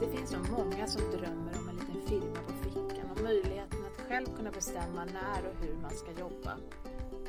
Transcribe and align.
Det 0.00 0.08
finns 0.16 0.32
nog 0.32 0.50
många 0.50 0.86
som 0.86 1.02
drömmer 1.10 1.58
om 1.58 1.68
en 1.68 1.76
liten 1.76 2.02
firma 2.08 2.36
på 2.46 2.52
fickan 2.52 3.10
och 3.10 3.22
möjligheten 3.22 3.78
att 3.84 4.08
själv 4.08 4.26
kunna 4.36 4.50
bestämma 4.50 5.04
när 5.04 5.48
och 5.48 5.64
hur 5.64 5.76
man 5.82 5.90
ska 5.90 6.20
jobba. 6.20 6.56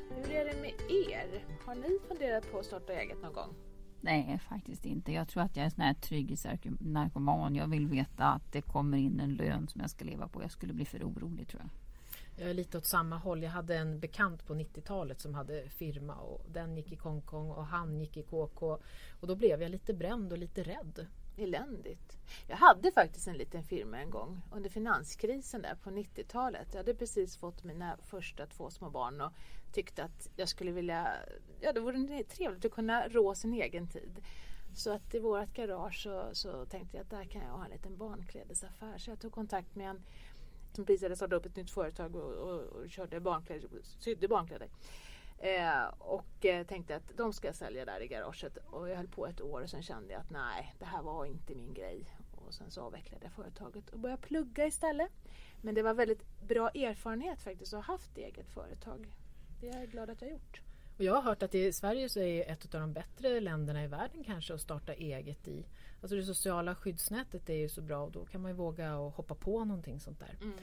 Hur 0.09 0.31
är 0.31 0.45
det 0.45 0.61
med 0.61 0.73
er? 0.89 1.45
Har 1.65 1.75
ni 1.75 1.99
funderat 2.07 2.51
på 2.51 2.59
att 2.59 2.65
starta 2.65 2.93
eget 2.93 3.21
någon 3.21 3.33
gång? 3.33 3.53
Nej, 4.01 4.39
faktiskt 4.49 4.85
inte. 4.85 5.11
Jag 5.11 5.27
tror 5.27 5.43
att 5.43 5.57
jag 5.57 5.65
är 5.65 5.69
sån 5.69 5.83
här 5.83 5.93
trygghetsnarkoman. 5.93 7.55
Jag 7.55 7.67
vill 7.67 7.87
veta 7.87 8.25
att 8.25 8.51
det 8.51 8.61
kommer 8.61 8.97
in 8.97 9.19
en 9.19 9.35
lön 9.35 9.67
som 9.67 9.81
jag 9.81 9.89
ska 9.89 10.05
leva 10.05 10.27
på. 10.27 10.41
Jag 10.41 10.51
skulle 10.51 10.73
bli 10.73 10.85
för 10.85 11.03
orolig 11.03 11.47
tror 11.47 11.61
jag. 11.61 11.69
Jag 12.41 12.49
är 12.49 12.53
lite 12.53 12.77
åt 12.77 12.85
samma 12.85 13.17
håll. 13.17 13.43
Jag 13.43 13.51
hade 13.51 13.77
en 13.77 13.99
bekant 13.99 14.47
på 14.47 14.53
90-talet 14.53 15.21
som 15.21 15.33
hade 15.33 15.69
firma 15.69 16.15
och 16.15 16.45
den 16.53 16.77
gick 16.77 16.91
i 16.91 16.95
Kongkong 16.95 17.51
och 17.51 17.65
han 17.65 17.99
gick 17.99 18.17
i 18.17 18.23
KK. 18.23 18.79
Och 19.19 19.27
då 19.27 19.35
blev 19.35 19.61
jag 19.61 19.71
lite 19.71 19.93
bränd 19.93 20.31
och 20.31 20.37
lite 20.37 20.63
rädd. 20.63 21.07
Eländigt. 21.41 22.17
Jag 22.47 22.57
hade 22.57 22.91
faktiskt 22.91 23.27
en 23.27 23.37
liten 23.37 23.63
firma 23.63 23.99
en 23.99 24.09
gång 24.09 24.41
under 24.51 24.69
finanskrisen 24.69 25.61
där 25.61 25.75
på 25.75 25.89
90-talet. 25.89 26.67
Jag 26.71 26.77
hade 26.77 26.95
precis 26.95 27.37
fått 27.37 27.63
mina 27.63 27.97
första 27.97 28.45
två 28.45 28.69
små 28.69 28.89
barn 28.89 29.21
och 29.21 29.31
tyckte 29.71 30.03
att 30.03 30.29
jag 30.35 30.49
skulle 30.49 30.71
vilja, 30.71 31.07
ja 31.61 31.73
det 31.73 31.79
vore 31.79 32.23
trevligt 32.23 32.65
att 32.65 32.71
kunna 32.71 33.07
rå 33.07 33.35
sin 33.35 33.53
egen 33.53 33.87
tid. 33.87 34.21
Så 34.75 34.91
att 34.91 35.15
i 35.15 35.19
vårt 35.19 35.53
garage 35.53 36.03
så, 36.03 36.29
så 36.33 36.65
tänkte 36.65 36.97
jag 36.97 37.03
att 37.03 37.09
där 37.09 37.25
kan 37.25 37.41
jag 37.41 37.51
ha 37.51 37.65
en 37.65 37.71
liten 37.71 37.97
barnklädesaffär. 37.97 38.97
Så 38.97 39.11
jag 39.11 39.19
tog 39.19 39.31
kontakt 39.31 39.75
med 39.75 39.89
en 39.89 40.03
som 40.73 40.85
precis 40.85 41.03
hade 41.03 41.15
startat 41.15 41.39
upp 41.39 41.45
ett 41.45 41.55
nytt 41.55 41.71
företag 41.71 42.15
och, 42.15 42.33
och, 42.33 42.61
och 42.61 42.89
körde 42.89 43.19
barnkläder, 43.19 43.69
sydde 43.83 44.27
barnkläder. 44.27 44.69
Eh, 45.43 45.83
och 45.97 46.45
eh, 46.45 46.65
tänkte 46.65 46.95
att 46.95 47.17
de 47.17 47.33
ska 47.33 47.47
jag 47.47 47.55
sälja 47.55 47.85
där 47.85 48.01
i 48.01 48.07
garaget. 48.07 48.57
Och 48.57 48.89
jag 48.89 48.95
höll 48.95 49.07
på 49.07 49.27
ett 49.27 49.41
år 49.41 49.61
och 49.61 49.69
sen 49.69 49.83
kände 49.83 50.13
jag 50.13 50.19
att 50.19 50.29
nej, 50.29 50.75
det 50.79 50.85
här 50.85 51.01
var 51.01 51.25
inte 51.25 51.55
min 51.55 51.73
grej. 51.73 52.05
Och 52.31 52.53
sen 52.53 52.71
så 52.71 52.81
avvecklade 52.81 53.25
jag 53.25 53.33
företaget 53.33 53.89
och 53.89 53.99
började 53.99 54.21
plugga 54.21 54.65
istället. 54.65 55.11
Men 55.61 55.75
det 55.75 55.81
var 55.81 55.93
väldigt 55.93 56.41
bra 56.41 56.69
erfarenhet 56.69 57.41
faktiskt 57.41 57.73
att 57.73 57.85
ha 57.85 57.93
haft 57.93 58.17
eget 58.17 58.49
företag. 58.49 59.15
Det 59.61 59.69
är 59.69 59.79
jag 59.79 59.89
glad 59.89 60.09
att 60.09 60.21
jag 60.21 60.27
har 60.27 60.33
gjort. 60.33 60.61
Och 60.97 61.03
jag 61.03 61.13
har 61.13 61.21
hört 61.21 61.43
att 61.43 61.55
i 61.55 61.73
Sverige 61.73 62.09
så 62.09 62.19
är 62.19 62.51
ett 62.51 62.75
av 62.75 62.81
de 62.81 62.93
bättre 62.93 63.39
länderna 63.39 63.83
i 63.83 63.87
världen 63.87 64.23
kanske 64.23 64.53
att 64.53 64.61
starta 64.61 64.93
eget 64.93 65.47
i. 65.47 65.65
Alltså 66.01 66.15
det 66.15 66.23
sociala 66.23 66.75
skyddsnätet 66.75 67.49
är 67.49 67.53
ju 67.53 67.69
så 67.69 67.81
bra 67.81 68.03
och 68.03 68.11
då 68.11 68.25
kan 68.25 68.41
man 68.41 68.51
ju 68.51 68.57
våga 68.57 68.97
och 68.97 69.11
hoppa 69.11 69.35
på 69.35 69.65
någonting 69.65 69.99
sånt 69.99 70.19
där. 70.19 70.37
Mm. 70.41 70.57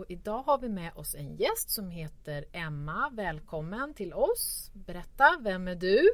Och 0.00 0.06
idag 0.08 0.42
har 0.42 0.58
vi 0.58 0.68
med 0.68 0.92
oss 0.94 1.14
en 1.14 1.36
gäst 1.36 1.70
som 1.70 1.90
heter 1.90 2.44
Emma. 2.52 3.10
Välkommen 3.12 3.94
till 3.94 4.14
oss. 4.14 4.70
Berätta, 4.74 5.38
vem 5.40 5.68
är 5.68 5.74
du? 5.74 6.10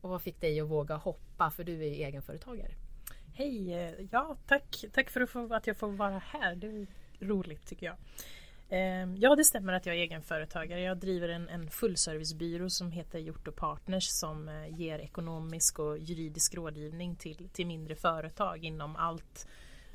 Och 0.00 0.10
vad 0.10 0.22
fick 0.22 0.40
dig 0.40 0.60
att 0.60 0.68
våga 0.68 0.96
hoppa? 0.96 1.50
För 1.50 1.64
du 1.64 1.72
är 1.72 2.06
egenföretagare. 2.06 2.72
Hej! 3.34 3.74
Eh, 3.74 4.06
ja, 4.10 4.36
tack, 4.46 4.84
tack 4.92 5.10
för 5.10 5.52
att, 5.54 5.66
jag 5.66 5.76
får 5.76 5.88
vara 5.88 6.18
här. 6.18 6.54
Det 6.54 6.66
är 6.66 6.86
roligt 7.20 7.66
tycker 7.66 7.86
jag. 7.86 7.96
Ehm, 8.68 9.16
ja, 9.16 9.36
det 9.36 9.44
stämmer 9.44 9.72
att 9.72 9.86
jag 9.86 9.96
är 9.96 10.00
egenföretagare. 10.00 10.80
Jag 10.80 10.98
driver 10.98 11.28
en, 11.28 11.48
en 11.48 11.70
fullservicebyrå 11.70 12.70
som 12.70 12.92
heter 12.92 13.18
Hjort 13.18 13.48
och 13.48 13.56
Partners 13.56 14.08
som 14.08 14.48
eh, 14.48 14.80
ger 14.80 14.98
ekonomisk 14.98 15.78
och 15.78 15.98
juridisk 15.98 16.54
rådgivning 16.54 17.16
till, 17.16 17.48
till 17.48 17.66
mindre 17.66 17.96
företag 17.96 18.64
inom 18.64 18.96
allt 18.96 19.46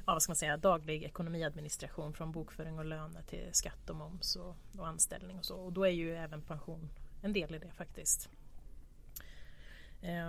ja, 0.05 0.13
vad 0.13 0.21
ska 0.21 0.29
man 0.29 0.35
säga, 0.35 0.57
daglig 0.57 1.03
ekonomiadministration 1.03 2.13
från 2.13 2.31
bokföring 2.31 2.79
och 2.79 2.85
löner 2.85 3.21
till 3.21 3.49
skatt 3.51 3.89
och 3.89 3.95
moms 3.95 4.35
och, 4.35 4.55
och 4.77 4.87
anställning 4.87 5.39
och 5.39 5.45
så. 5.45 5.55
Och 5.55 5.73
då 5.73 5.83
är 5.85 5.91
ju 5.91 6.15
även 6.15 6.41
pension 6.41 6.89
en 7.21 7.33
del 7.33 7.55
i 7.55 7.59
det 7.59 7.71
faktiskt. 7.71 8.29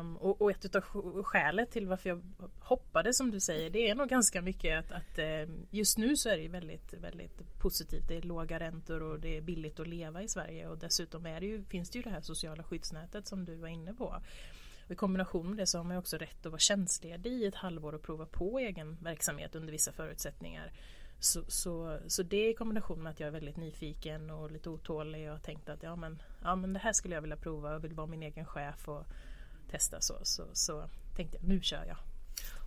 Um, 0.01 0.17
och, 0.17 0.43
och, 0.43 0.51
ett 0.51 0.75
av 0.75 0.83
skälet 1.23 1.71
till 1.71 1.87
varför 1.87 2.09
jag 2.09 2.23
hoppade 2.61 3.15
som 3.15 3.31
du 3.31 3.41
säger 3.41 3.71
det 3.71 3.91
är 3.91 3.95
nog 3.95 4.09
ganska 4.09 4.43
mycket 4.43 4.79
att, 4.79 4.93
att 4.93 5.19
ehm, 5.19 5.67
just 5.71 5.99
nu 5.99 6.17
så 6.17 6.29
är 6.29 6.39
det 6.39 6.49
väldigt, 6.49 6.93
väldigt 6.93 7.59
positivt. 7.59 8.09
Det 8.09 8.17
är 8.17 8.23
låga 8.23 8.61
räntor 8.61 9.03
och 9.03 9.21
det 9.21 9.37
är 9.37 9.41
billigt 9.41 9.81
att 9.81 9.89
leva 9.89 10.23
i 10.23 10.29
Sverige 10.29 10.69
och 10.69 10.79
dessutom 10.79 11.27
är 11.27 11.41
det 11.41 11.47
ju, 11.47 11.65
finns 11.65 11.91
det 11.91 11.99
ju 11.99 12.03
det 12.03 12.11
här 12.11 12.21
sociala 12.21 12.63
skyddsnätet 12.63 13.27
som 13.27 13.45
du 13.45 13.55
var 13.55 13.69
inne 13.69 13.95
på. 13.95 14.17
Och 14.87 14.93
I 14.93 14.95
kombination 14.95 15.49
med 15.49 15.57
det 15.57 15.67
så 15.67 15.79
har 15.79 15.85
man 15.85 15.97
också 15.97 16.17
rätt 16.17 16.47
att 16.47 16.53
vara 16.53 16.59
tjänstledig 16.59 17.33
i 17.33 17.47
ett 17.47 17.55
halvår 17.55 17.93
och 17.93 18.03
prova 18.03 18.27
på 18.27 18.59
egen 18.59 18.97
verksamhet 19.01 19.55
under 19.55 19.73
vissa 19.73 19.93
förutsättningar. 19.93 20.73
Så, 21.19 21.45
så, 21.49 21.99
så 22.07 22.23
det 22.23 22.51
i 22.51 22.55
kombination 22.55 23.03
med 23.03 23.11
att 23.11 23.21
jag 23.21 23.27
är 23.27 23.33
väldigt 23.33 23.57
nyfiken 23.57 24.31
och 24.31 24.51
lite 24.51 24.71
otålig 24.71 25.33
och 25.33 25.43
tänkt 25.43 25.69
att 25.69 25.83
ja 25.83 25.97
men, 25.97 26.23
ja 26.43 26.57
men 26.57 26.73
det 26.73 26.79
här 26.79 26.93
skulle 26.93 27.15
jag 27.15 27.23
vilja 27.23 27.37
prova 27.37 27.75
och 27.75 27.85
vill 27.85 27.95
vara 27.95 28.07
min 28.07 28.23
egen 28.23 28.45
chef 28.45 28.89
och 28.89 29.07
testa 29.71 30.01
så, 30.01 30.15
så, 30.23 30.45
så 30.53 30.89
tänkte 31.17 31.37
jag 31.37 31.49
nu 31.49 31.63
kör 31.63 31.85
jag. 31.85 31.97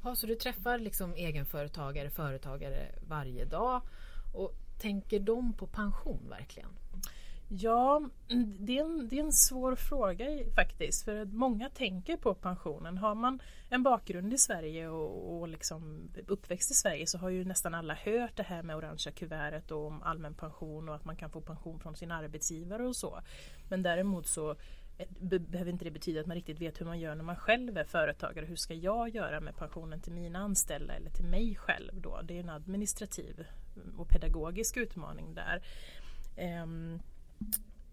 Ja, 0.04 0.16
så 0.16 0.28
du 0.28 0.36
träffar 0.36 0.80
liksom 0.80 1.14
egenföretagare, 1.14 2.10
företagare 2.10 2.96
varje 3.08 3.46
dag 3.46 3.82
och 4.34 4.54
tänker 4.80 5.20
de 5.20 5.54
på 5.54 5.68
pension 5.68 6.30
verkligen? 6.30 6.70
Ja, 7.52 8.02
mm, 8.30 8.56
det 8.60 8.78
är, 8.78 8.84
en, 8.84 9.08
det 9.08 9.20
är 9.20 9.24
en 9.24 9.34
svår 9.34 9.76
fråga 9.76 10.26
faktiskt. 10.56 11.06
För 11.06 11.16
att 11.16 11.34
många 11.34 11.70
tänker 11.70 12.18
på 12.18 12.34
pensionen. 12.34 12.98
Har 12.98 13.16
man 13.16 13.42
en 13.70 13.84
bakgrund 13.84 14.34
i 14.34 14.38
Sverige 14.38 14.90
och, 14.90 15.40
och 15.40 15.48
liksom 15.48 16.10
uppväxt 16.28 16.72
i 16.72 16.74
Sverige 16.74 17.08
så 17.08 17.18
har 17.18 17.30
ju 17.30 17.46
nästan 17.46 17.74
alla 17.74 17.94
hört 17.94 18.36
det 18.36 18.44
här 18.44 18.64
med 18.64 18.76
orangea 18.76 19.12
kuvertet 19.12 19.72
och 19.72 19.88
om 19.88 20.04
allmän 20.04 20.34
pension 20.34 20.90
och 20.90 20.96
att 20.96 21.06
man 21.06 21.16
kan 21.16 21.30
få 21.30 21.42
pension 21.42 21.80
från 21.80 21.96
sin 21.96 22.12
arbetsgivare 22.12 22.88
och 22.88 22.96
så. 22.96 23.22
Men 23.70 23.84
däremot 23.84 24.28
så 24.28 24.56
eh, 24.98 25.40
behöver 25.40 25.72
inte 25.72 25.86
det 25.86 25.92
betyda 25.92 26.22
att 26.22 26.28
man 26.28 26.36
riktigt 26.36 26.62
vet 26.62 26.82
hur 26.82 26.86
man 26.86 27.00
gör 27.00 27.16
när 27.16 27.24
man 27.24 27.36
själv 27.36 27.78
är 27.78 27.84
företagare. 27.84 28.46
Hur 28.46 28.56
ska 28.56 28.74
jag 28.74 29.10
göra 29.10 29.40
med 29.40 29.56
pensionen 29.56 30.02
till 30.02 30.14
mina 30.14 30.40
anställda 30.40 30.94
eller 30.94 31.10
till 31.10 31.26
mig 31.26 31.56
själv 31.56 32.02
då? 32.02 32.22
Det 32.24 32.36
är 32.36 32.40
en 32.40 32.50
administrativ 32.50 33.46
och 33.98 34.10
pedagogisk 34.10 34.78
utmaning 34.78 35.34
där. 35.34 35.62
Um, 36.64 37.02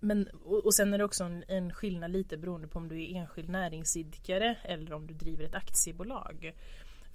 men, 0.01 0.29
och, 0.45 0.65
och 0.67 0.75
sen 0.75 0.95
är 0.95 0.99
det 0.99 1.05
också 1.05 1.25
en, 1.25 1.45
en 1.49 1.73
skillnad 1.73 2.11
lite 2.11 2.37
beroende 2.37 2.69
på 2.69 2.79
om 2.79 2.89
du 2.89 3.03
är 3.03 3.17
enskild 3.17 3.49
näringsidkare 3.49 4.57
eller 4.62 4.93
om 4.93 5.07
du 5.07 5.15
driver 5.15 5.45
ett 5.45 5.55
aktiebolag. 5.55 6.55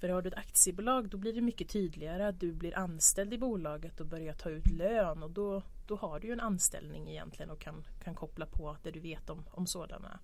För 0.00 0.08
har 0.08 0.22
du 0.22 0.28
ett 0.28 0.38
aktiebolag 0.38 1.08
då 1.08 1.16
blir 1.16 1.32
det 1.32 1.40
mycket 1.40 1.68
tydligare 1.68 2.28
att 2.28 2.40
du 2.40 2.52
blir 2.52 2.78
anställd 2.78 3.34
i 3.34 3.38
bolaget 3.38 4.00
och 4.00 4.06
börjar 4.06 4.34
ta 4.34 4.50
ut 4.50 4.66
lön 4.66 5.22
och 5.22 5.30
då, 5.30 5.62
då 5.86 5.96
har 5.96 6.20
du 6.20 6.26
ju 6.26 6.32
en 6.32 6.40
anställning 6.40 7.10
egentligen 7.10 7.50
och 7.50 7.60
kan, 7.60 7.84
kan 8.04 8.14
koppla 8.14 8.46
på 8.46 8.76
det 8.82 8.90
du 8.90 9.00
vet 9.00 9.30
om, 9.30 9.44
om 9.50 9.66
sådana. 9.66 10.20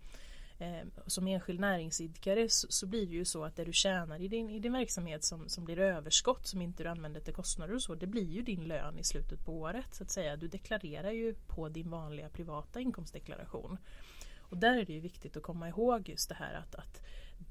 Eh, 0.60 0.86
som 1.06 1.26
enskild 1.26 1.60
näringsidkare 1.60 2.48
så, 2.48 2.66
så, 2.70 2.86
blir 2.86 3.06
det 3.06 3.12
ju 3.12 3.24
så 3.24 3.44
att 3.44 3.56
det 3.56 3.64
du 3.64 3.72
tjänar 3.72 4.20
i 4.20 4.28
din, 4.28 4.50
i 4.50 4.58
din 4.58 4.72
verksamhet 4.72 5.24
som, 5.24 5.48
som 5.48 5.64
blir 5.64 5.78
överskott 5.78 6.46
som 6.46 6.62
inte 6.62 6.82
du 6.82 6.88
använder 6.88 7.20
till 7.20 7.34
kostnader 7.34 7.74
och 7.74 7.82
så, 7.82 7.94
det 7.94 8.06
blir 8.06 8.30
ju 8.30 8.42
din 8.42 8.64
lön 8.64 8.98
i 8.98 9.04
slutet 9.04 9.44
på 9.44 9.52
året 9.52 9.94
så 9.94 10.02
att 10.02 10.10
säga. 10.10 10.36
Du 10.36 10.48
deklarerar 10.48 11.10
ju 11.10 11.34
på 11.34 11.68
din 11.68 11.90
vanliga 11.90 12.28
privata 12.28 12.80
inkomstdeklaration. 12.80 13.78
Och 14.40 14.56
där 14.56 14.76
är 14.76 14.84
det 14.84 14.92
ju 14.92 15.00
viktigt 15.00 15.36
att 15.36 15.42
komma 15.42 15.68
ihåg 15.68 16.08
just 16.08 16.28
det 16.28 16.34
här 16.34 16.54
att, 16.54 16.74
att 16.74 17.02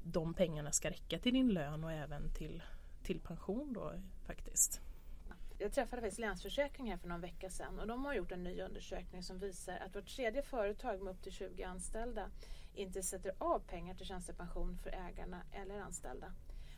de 0.02 0.34
pengarna 0.34 0.72
ska 0.72 0.90
räcka 0.90 1.18
till 1.18 1.34
din 1.34 1.48
lön 1.48 1.84
och 1.84 1.92
även 1.92 2.34
till, 2.34 2.62
till 3.02 3.20
pension 3.20 3.72
då 3.72 3.92
faktiskt. 4.26 4.80
Jag 5.58 5.72
träffade 5.72 6.02
faktiskt 6.02 6.18
Länsförsäkring 6.18 6.90
här 6.90 6.96
för 6.96 7.08
någon 7.08 7.20
vecka 7.20 7.50
sedan 7.50 7.80
och 7.80 7.86
de 7.86 8.04
har 8.04 8.14
gjort 8.14 8.32
en 8.32 8.42
ny 8.42 8.60
undersökning 8.60 9.22
som 9.22 9.38
visar 9.38 9.76
att 9.76 9.94
vart 9.94 10.06
tredje 10.06 10.42
företag 10.42 11.02
med 11.02 11.10
upp 11.10 11.22
till 11.22 11.32
20 11.32 11.62
anställda 11.62 12.30
inte 12.78 13.02
sätter 13.02 13.32
av 13.38 13.58
pengar 13.58 13.94
till 13.94 14.06
tjänstepension 14.06 14.78
för 14.82 14.90
ägarna 14.90 15.42
eller 15.52 15.80
anställda. 15.80 16.32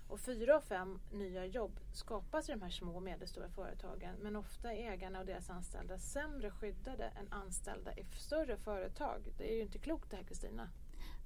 Och 0.08 0.20
fyra 0.20 0.56
av 0.56 0.60
fem 0.60 0.98
nya 1.12 1.46
jobb 1.46 1.80
skapas 1.92 2.48
i 2.48 2.52
de 2.52 2.62
här 2.62 2.70
små 2.70 2.96
och 2.96 3.02
medelstora 3.02 3.48
företagen 3.48 4.16
men 4.22 4.36
ofta 4.36 4.72
är 4.72 4.92
ägarna 4.92 5.20
och 5.20 5.26
deras 5.26 5.50
anställda 5.50 5.98
sämre 5.98 6.50
skyddade 6.50 7.04
än 7.04 7.32
anställda 7.32 7.92
i 7.92 8.04
större 8.16 8.56
företag. 8.56 9.20
Det 9.38 9.52
är 9.52 9.56
ju 9.56 9.62
inte 9.62 9.78
klokt 9.78 10.10
det 10.10 10.16
här 10.16 10.24
Kristina. 10.24 10.68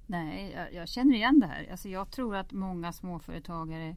Nej, 0.05 0.51
jag, 0.51 0.73
jag, 0.73 0.87
känner 0.87 1.15
igen 1.15 1.39
det 1.39 1.47
här. 1.47 1.71
Alltså 1.71 1.89
jag 1.89 2.11
tror 2.11 2.35
att 2.35 2.51
många 2.51 2.93
småföretagare 2.93 3.95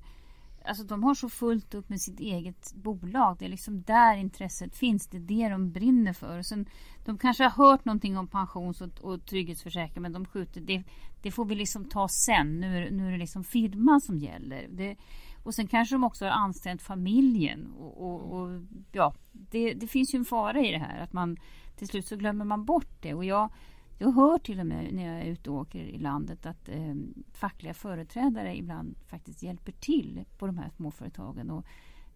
Alltså 0.69 0.85
de 0.85 1.03
har 1.03 1.15
så 1.15 1.29
fullt 1.29 1.75
upp 1.75 1.88
med 1.88 2.00
sitt 2.00 2.20
eget 2.20 2.75
bolag. 2.75 3.37
Det 3.38 3.44
är 3.44 3.49
liksom 3.49 3.82
där 3.82 4.17
intresset 4.17 4.76
finns. 4.76 5.06
Det 5.06 5.17
är 5.17 5.20
det 5.20 5.49
de 5.49 5.73
brinner 5.73 6.12
för. 6.12 6.38
Och 6.38 6.47
sen, 6.47 6.67
de 7.05 7.19
kanske 7.19 7.44
har 7.44 7.50
hört 7.50 7.85
någonting 7.85 8.19
om 8.19 8.29
pensions 8.29 8.81
och, 8.81 9.00
och 9.00 9.26
trygghetsförsäkring 9.26 10.03
men 10.03 10.12
de 10.12 10.25
skjuter 10.25 10.61
det, 10.61 10.82
det 11.23 11.31
får 11.31 11.44
vi 11.44 11.55
liksom 11.55 11.85
ta 11.85 12.09
sen. 12.09 12.61
Nu 12.61 12.76
är, 12.76 12.91
nu 12.91 13.09
är 13.09 13.12
det 13.12 13.19
liksom 13.19 13.44
firman 13.44 14.00
som 14.00 14.19
gäller. 14.19 14.69
Det, 14.70 14.97
och 15.43 15.55
sen 15.55 15.67
kanske 15.67 15.94
de 15.94 16.05
också 16.05 16.25
har 16.25 16.32
anställt 16.32 16.82
familjen. 16.82 17.73
Och, 17.73 18.03
och, 18.03 18.41
och 18.41 18.62
ja, 18.93 19.15
det, 19.32 19.75
det, 19.75 19.87
finns 19.87 20.15
ju 20.15 20.17
en 20.17 20.25
fara 20.25 20.61
i 20.61 20.73
det 20.73 20.79
här. 20.79 21.03
Att 21.03 21.12
man 21.12 21.37
till 21.76 21.88
slut 21.88 22.06
så 22.06 22.17
glömmer 22.17 22.44
man 22.44 22.65
bort 22.65 23.03
det. 23.03 23.15
Och 23.15 23.25
jag 23.25 23.53
jag 23.99 24.12
hör 24.12 24.39
till 24.39 24.61
och 24.61 24.67
med 24.67 24.95
när 24.95 25.06
jag 25.06 25.23
är 25.27 25.31
ute 25.31 25.50
och 25.50 25.56
åker 25.56 25.79
i 25.79 25.99
landet 25.99 26.47
att 26.47 26.69
eh, 26.69 26.95
fackliga 27.33 27.75
företrädare 27.75 28.56
ibland 28.56 28.97
faktiskt 29.06 29.43
hjälper 29.43 29.73
till 29.73 30.25
på 30.39 30.47
de 30.47 30.59
här 30.59 30.71
småföretagen 30.77 31.50
och 31.50 31.65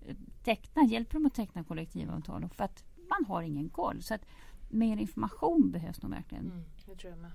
eh, 0.06 0.17
teckna, 0.44 0.82
hjälper 0.82 1.14
dem 1.14 1.26
att 1.26 1.34
teckna 1.34 1.64
kollektivavtal 1.64 2.49
för 2.49 2.64
att 2.64 2.84
man 3.08 3.25
har 3.29 3.43
ingen 3.43 3.69
koll. 3.69 4.02
Så 4.02 4.14
att 4.14 4.26
mer 4.70 4.96
information 4.96 5.70
behövs 5.70 6.02
nog 6.02 6.11
verkligen. 6.11 6.46
Mm, 6.46 6.64
det 6.87 6.96
tror 6.96 7.12
jag 7.12 7.20
med. 7.20 7.31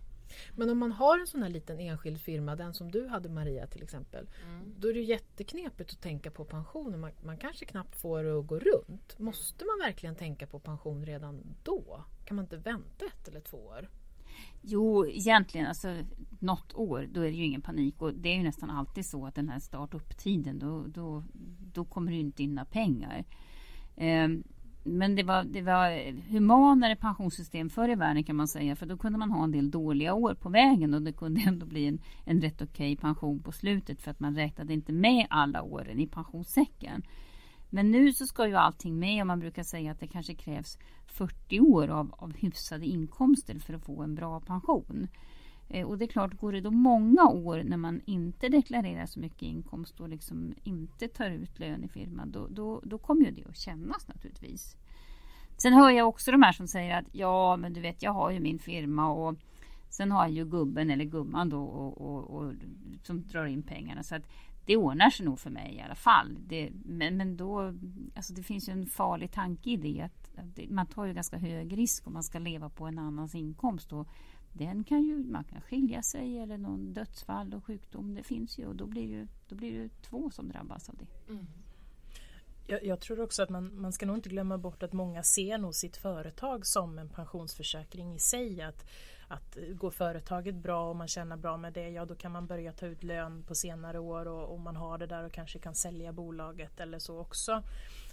Men 0.55 0.69
om 0.69 0.77
man 0.77 0.91
har 0.91 1.19
en 1.19 1.27
sån 1.27 1.43
här 1.43 1.49
liten 1.49 1.79
enskild 1.79 2.21
firma, 2.21 2.55
den 2.55 2.73
som 2.73 2.91
du 2.91 3.07
hade 3.07 3.29
Maria 3.29 3.67
till 3.67 3.83
exempel. 3.83 4.29
Mm. 4.47 4.73
Då 4.77 4.89
är 4.89 4.93
det 4.93 5.01
jätteknepigt 5.01 5.91
att 5.91 6.01
tänka 6.01 6.31
på 6.31 6.45
pension. 6.45 6.99
Man, 6.99 7.11
man 7.23 7.37
kanske 7.37 7.65
knappt 7.65 7.95
får 7.95 8.23
det 8.23 8.39
att 8.39 8.47
gå 8.47 8.59
runt. 8.59 9.19
Måste 9.19 9.65
man 9.65 9.87
verkligen 9.87 10.15
tänka 10.15 10.47
på 10.47 10.59
pension 10.59 11.05
redan 11.05 11.55
då? 11.63 12.03
Kan 12.25 12.35
man 12.35 12.45
inte 12.45 12.57
vänta 12.57 13.05
ett 13.05 13.27
eller 13.27 13.41
två 13.41 13.57
år? 13.57 13.89
Jo, 14.61 15.07
egentligen 15.07 15.67
alltså 15.67 15.95
något 16.39 16.73
år, 16.73 17.07
då 17.13 17.21
är 17.21 17.25
det 17.25 17.37
ju 17.37 17.45
ingen 17.45 17.61
panik. 17.61 18.01
Och 18.01 18.13
det 18.13 18.29
är 18.29 18.35
ju 18.35 18.43
nästan 18.43 18.69
alltid 18.69 19.05
så 19.05 19.25
att 19.25 19.35
den 19.35 19.49
här 19.49 19.59
startup-tiden, 19.59 20.59
då, 20.59 20.85
då, 20.87 21.23
då 21.73 21.85
kommer 21.85 22.11
det 22.11 22.17
inte 22.17 22.43
in 22.43 22.55
några 22.55 22.65
pengar. 22.65 23.25
Um, 23.95 24.43
men 24.87 25.15
det 25.15 25.23
var, 25.23 25.43
det 25.43 25.61
var 25.61 26.11
humanare 26.31 26.95
pensionssystem 26.95 27.69
förr 27.69 27.89
i 27.89 27.95
världen 27.95 28.23
kan 28.23 28.35
man 28.35 28.47
säga. 28.47 28.75
För 28.75 28.85
då 28.85 28.97
kunde 28.97 29.19
man 29.19 29.31
ha 29.31 29.43
en 29.43 29.51
del 29.51 29.71
dåliga 29.71 30.13
år 30.13 30.33
på 30.33 30.49
vägen 30.49 30.93
och 30.93 31.01
det 31.01 31.11
kunde 31.11 31.41
ändå 31.41 31.65
bli 31.65 31.85
en, 31.87 31.99
en 32.25 32.41
rätt 32.41 32.61
okej 32.61 32.95
pension 32.95 33.39
på 33.39 33.51
slutet. 33.51 34.01
För 34.01 34.11
att 34.11 34.19
man 34.19 34.35
räknade 34.35 34.73
inte 34.73 34.93
med 34.93 35.27
alla 35.29 35.61
åren 35.61 35.99
i 35.99 36.07
pensionssäcken. 36.07 37.03
Men 37.69 37.91
nu 37.91 38.13
så 38.13 38.25
ska 38.25 38.47
ju 38.47 38.55
allting 38.55 38.99
med 38.99 39.21
och 39.21 39.27
man 39.27 39.39
brukar 39.39 39.63
säga 39.63 39.91
att 39.91 39.99
det 39.99 40.07
kanske 40.07 40.35
krävs 40.35 40.77
40 41.05 41.59
år 41.59 41.87
av, 41.87 42.15
av 42.17 42.33
hyfsade 42.33 42.85
inkomster 42.85 43.59
för 43.59 43.73
att 43.73 43.85
få 43.85 44.03
en 44.03 44.15
bra 44.15 44.39
pension. 44.39 45.07
Eh, 45.69 45.87
och 45.87 45.97
det 45.97 46.05
är 46.05 46.07
klart, 46.07 46.39
går 46.39 46.51
det 46.51 46.61
då 46.61 46.71
många 46.71 47.27
år 47.27 47.63
när 47.63 47.77
man 47.77 48.01
inte 48.05 48.49
deklarerar 48.49 49.05
så 49.05 49.19
mycket 49.19 49.41
inkomst 49.41 49.99
och 49.99 50.09
liksom 50.09 50.55
inte 50.63 51.07
tar 51.07 51.29
ut 51.29 51.59
lön 51.59 51.83
i 51.83 51.87
firman, 51.87 52.31
då, 52.31 52.47
då, 52.47 52.81
då 52.83 52.97
kommer 52.97 53.25
ju 53.25 53.31
det 53.31 53.45
att 53.49 53.57
kännas 53.57 54.07
naturligtvis. 54.07 54.77
Sen 55.57 55.73
hör 55.73 55.89
jag 55.89 56.07
också 56.07 56.31
de 56.31 56.41
här 56.41 56.51
som 56.51 56.67
säger 56.67 56.97
att 56.97 57.05
ja, 57.11 57.57
men 57.57 57.73
du 57.73 57.81
vet, 57.81 58.01
jag 58.03 58.11
har 58.11 58.31
ju 58.31 58.39
min 58.39 58.59
firma 58.59 59.09
och 59.09 59.35
sen 59.89 60.11
har 60.11 60.21
jag 60.21 60.31
ju 60.31 60.45
gubben 60.45 60.89
eller 60.89 61.05
gumman 61.05 61.49
då 61.49 61.63
och, 61.63 62.01
och, 62.01 62.29
och 62.29 62.53
som 63.03 63.21
drar 63.21 63.45
in 63.45 63.63
pengarna. 63.63 64.03
Så 64.03 64.15
att 64.15 64.27
det 64.67 64.77
ordnar 64.77 65.09
sig 65.09 65.25
nog 65.25 65.39
för 65.39 65.49
mig 65.49 65.75
i 65.75 65.81
alla 65.81 65.95
fall. 65.95 66.37
Det, 66.47 66.71
men, 66.85 67.17
men 67.17 67.37
då, 67.37 67.73
alltså 68.15 68.33
det 68.33 68.43
finns 68.43 68.69
ju 68.69 68.73
en 68.73 68.85
farlig 68.85 69.31
tanke 69.31 69.69
i 69.69 69.77
det. 69.77 70.01
Att, 70.01 70.39
att 70.39 70.69
man 70.69 70.87
tar 70.87 71.05
ju 71.05 71.13
ganska 71.13 71.37
hög 71.37 71.77
risk 71.77 72.07
om 72.07 72.13
man 72.13 72.23
ska 72.23 72.39
leva 72.39 72.69
på 72.69 72.85
en 72.85 72.99
annans 72.99 73.35
inkomst. 73.35 73.93
Och 73.93 74.07
den 74.53 74.83
kan 74.83 75.03
ju, 75.03 75.23
man 75.23 75.43
kan 75.43 75.61
skilja 75.61 76.01
sig 76.01 76.39
eller 76.39 76.57
någon 76.57 76.93
dödsfall 76.93 77.53
och 77.53 77.65
sjukdom. 77.65 78.15
Det 78.15 78.23
finns 78.23 78.59
ju 78.59 78.65
och 78.65 78.75
då 78.75 78.85
blir, 78.85 79.07
ju, 79.07 79.27
då 79.47 79.55
blir 79.55 79.79
det 79.79 79.89
två 80.01 80.29
som 80.29 80.49
drabbas 80.49 80.89
av 80.89 80.95
det. 80.95 81.31
Mm. 81.31 81.45
Jag, 82.67 82.85
jag, 82.85 83.01
tror 83.01 83.19
också 83.19 83.43
att 83.43 83.49
man, 83.49 83.81
man 83.81 83.93
ska 83.93 84.05
nog 84.05 84.17
inte 84.17 84.29
glömma 84.29 84.57
bort 84.57 84.83
att 84.83 84.93
många 84.93 85.23
ser 85.23 85.57
nog 85.57 85.75
sitt 85.75 85.97
företag 85.97 86.65
som 86.65 86.99
en 86.99 87.09
pensionsförsäkring 87.09 88.15
i 88.15 88.19
sig. 88.19 88.61
Att, 88.61 88.85
att 89.27 89.57
går 89.73 89.91
företaget 89.91 90.55
bra 90.55 90.89
och 90.89 90.95
man 90.95 91.07
tjänar 91.07 91.37
bra 91.37 91.57
med 91.57 91.73
det, 91.73 91.89
ja 91.89 92.05
då 92.05 92.15
kan 92.15 92.31
man 92.31 92.47
börja 92.47 92.73
ta 92.73 92.85
ut 92.85 93.03
lön 93.03 93.43
på 93.43 93.55
senare 93.55 93.99
år 93.99 94.27
och, 94.27 94.53
och 94.53 94.59
man 94.59 94.75
har 94.75 94.97
det 94.97 95.07
där 95.07 95.23
och 95.23 95.31
kanske 95.31 95.59
kan 95.59 95.75
sälja 95.75 96.11
bolaget 96.11 96.79
eller 96.79 96.99
så 96.99 97.19
också. 97.19 97.63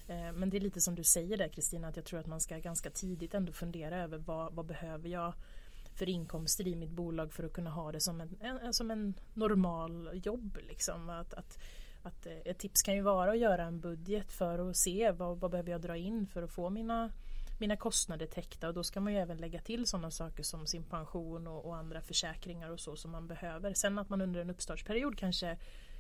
Eh, 0.07 0.33
men 0.33 0.51
det 0.51 0.57
är 0.57 0.61
lite 0.61 0.81
som 0.81 0.95
du 0.95 1.05
säger 1.05 1.37
där 1.37 1.49
Kristina, 1.49 1.89
att 1.89 1.97
jag 1.97 2.05
tror 2.05 2.21
att 2.21 2.27
man 2.27 2.41
ska 2.41 2.59
ganska 2.59 2.91
tidigt 2.91 3.35
ändå 3.35 3.53
fundera 3.53 4.03
över 4.03 4.19
vad, 4.19 4.53
vad 4.53 4.67
behöver 4.67 5.09
jag 5.09 5.35
för 5.95 6.09
inkomster 6.09 6.69
i 6.69 6.77
mitt 6.77 6.91
bolag 6.91 7.33
för 7.33 7.45
att 7.45 7.53
kunna 7.53 7.71
ha 7.71 7.93
det 7.93 8.01
som 8.01 8.21
en, 8.21 8.37
en 8.41 8.75
som 8.75 8.91
en 8.91 9.15
normal 9.35 10.11
jobb. 10.25 10.59
Liksom. 10.69 11.11
Att, 11.11 11.35
att, 11.35 11.59
att, 12.03 12.27
eh, 12.27 12.39
ett 12.45 12.59
tips 12.59 12.83
kan 12.83 12.95
ju 12.95 13.03
vara 13.03 13.31
att 13.31 13.39
göra 13.39 13.65
en 13.65 13.81
budget 13.81 14.33
för 14.33 14.71
att 14.71 14.77
se 14.77 15.11
vad, 15.11 15.41
vad 15.41 15.51
behöver 15.51 15.71
jag 15.71 15.81
dra 15.81 15.97
in 15.97 16.27
för 16.27 16.43
att 16.43 16.51
få 16.51 16.71
mina, 16.71 17.11
mina 17.65 17.77
kostnader 17.77 18.27
täckta 18.27 18.69
och 18.69 18.75
då 18.75 18.85
ska 18.85 19.01
man 19.01 19.13
ju 19.13 19.19
även 19.19 19.37
lägga 19.37 19.61
till 19.61 19.87
sådana 19.87 20.11
saker 20.11 20.43
som 20.43 20.67
sin 20.67 20.85
pension 20.85 21.47
och, 21.47 21.67
och 21.67 21.77
andra 21.77 22.01
försäkringar 22.01 22.71
och 22.71 22.81
så 22.81 22.97
som 22.97 23.11
man 23.11 23.27
behöver. 23.27 23.75
Sen 23.75 23.99
att 23.99 24.09
man 24.09 24.21
under 24.21 24.41
en 24.41 24.51
uppstartsperiod 24.51 25.19
kanske 25.19 25.59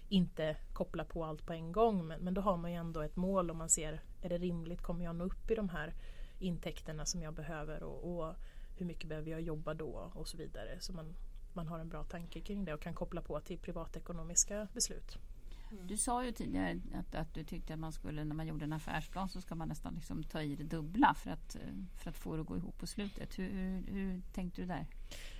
inte 0.08 0.56
kopplar 0.72 1.04
på 1.04 1.24
allt 1.24 1.46
på 1.46 1.52
en 1.52 1.72
gång 1.72 2.06
men, 2.06 2.20
men 2.20 2.34
då 2.34 2.40
har 2.40 2.56
man 2.56 2.70
ju 2.70 2.76
ändå 2.76 3.00
ett 3.00 3.16
mål 3.16 3.50
och 3.50 3.56
man 3.56 3.68
ser 3.68 4.00
är 4.22 4.28
det 4.28 4.38
rimligt, 4.38 4.82
kommer 4.82 5.04
jag 5.04 5.16
nå 5.16 5.24
upp 5.24 5.50
i 5.50 5.54
de 5.54 5.68
här 5.68 5.94
intäkterna 6.38 7.06
som 7.06 7.22
jag 7.22 7.34
behöver 7.34 7.82
och, 7.82 8.10
och 8.10 8.34
hur 8.78 8.86
mycket 8.86 9.08
behöver 9.08 9.30
jag 9.30 9.40
jobba 9.40 9.74
då 9.74 10.10
och 10.14 10.28
så 10.28 10.36
vidare. 10.36 10.80
Så 10.80 10.92
man, 10.92 11.14
man 11.52 11.68
har 11.68 11.78
en 11.78 11.88
bra 11.88 12.04
tanke 12.04 12.40
kring 12.40 12.64
det 12.64 12.74
och 12.74 12.80
kan 12.80 12.94
koppla 12.94 13.22
på 13.22 13.40
till 13.40 13.58
privatekonomiska 13.58 14.68
beslut. 14.74 15.18
Mm. 15.70 15.86
Du 15.86 15.96
sa 15.96 16.24
ju 16.24 16.32
tidigare 16.32 16.80
att, 16.94 17.14
att 17.14 17.34
du 17.34 17.44
tyckte 17.44 17.72
att 17.74 17.78
man 17.78 17.92
skulle, 17.92 18.24
när 18.24 18.34
man 18.34 18.46
gjorde 18.46 18.64
en 18.64 18.72
affärsplan 18.72 19.28
så 19.28 19.40
ska 19.40 19.54
man 19.54 19.68
nästan 19.68 19.94
liksom 19.94 20.22
ta 20.22 20.42
i 20.42 20.56
det 20.56 20.64
dubbla 20.64 21.14
för 21.14 21.30
att, 21.30 21.56
för 22.02 22.10
att 22.10 22.16
få 22.16 22.34
det 22.34 22.40
att 22.40 22.46
gå 22.46 22.56
ihop 22.56 22.78
på 22.78 22.86
slutet. 22.86 23.38
Hur, 23.38 23.50
hur, 23.50 23.82
hur 23.92 24.22
tänkte 24.32 24.60
du 24.60 24.66
där? 24.66 24.86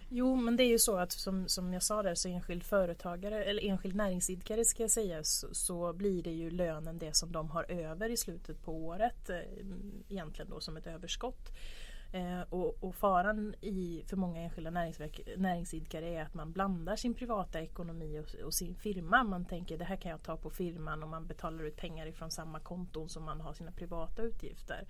Jo, 0.09 0.37
men 0.37 0.57
det 0.57 0.63
är 0.63 0.69
ju 0.69 0.79
så 0.79 0.97
att 0.97 1.13
som, 1.13 1.49
som 1.49 1.73
jag 1.73 1.83
sa 1.83 2.03
där 2.03 2.15
så 2.15 2.29
enskild 2.29 2.63
företagare 2.63 3.45
eller 3.45 3.65
enskild 3.65 3.95
näringsidkare 3.95 4.65
ska 4.65 4.83
jag 4.83 4.91
säga 4.91 5.25
så, 5.25 5.55
så, 5.55 5.93
blir 5.93 6.23
det 6.23 6.33
ju 6.33 6.51
lönen 6.51 6.99
det 6.99 7.17
som 7.17 7.33
de 7.33 7.51
har 7.51 7.71
över 7.71 8.11
i 8.11 8.17
slutet 8.17 8.63
på 8.63 8.73
året 8.73 9.31
eh, 9.31 9.39
egentligen 10.09 10.51
då 10.51 10.61
som 10.61 10.77
ett 10.77 10.87
överskott. 10.87 11.53
Eh, 12.15 12.41
och, 12.51 12.77
och, 12.81 12.95
faran 12.95 13.55
i, 13.61 14.05
för 14.07 14.17
många 14.17 14.41
enskilda 14.41 14.71
näringsidkare 15.37 16.07
är 16.07 16.23
att 16.23 16.35
man 16.35 16.53
blandar 16.53 16.97
sin 16.97 17.15
privata 17.15 17.61
ekonomi 17.61 18.19
och, 18.19 18.45
och, 18.45 18.55
sin 18.55 18.75
firma. 18.75 19.25
Man 19.25 19.45
tänker 19.45 19.79
det 19.79 19.85
här 19.85 19.97
kan 19.97 20.11
jag 20.11 20.23
ta 20.23 20.37
på 20.37 20.51
firman 20.51 21.03
och 21.03 21.09
man 21.09 21.27
betalar 21.27 21.65
ut 21.65 21.77
pengar 21.77 22.07
ifrån 22.07 22.31
samma 22.31 22.61
konton 22.61 23.09
som 23.09 23.25
man 23.25 23.41
har 23.41 23.53
sina 23.53 23.73
privata 23.73 24.23
utgifter. 24.23 24.87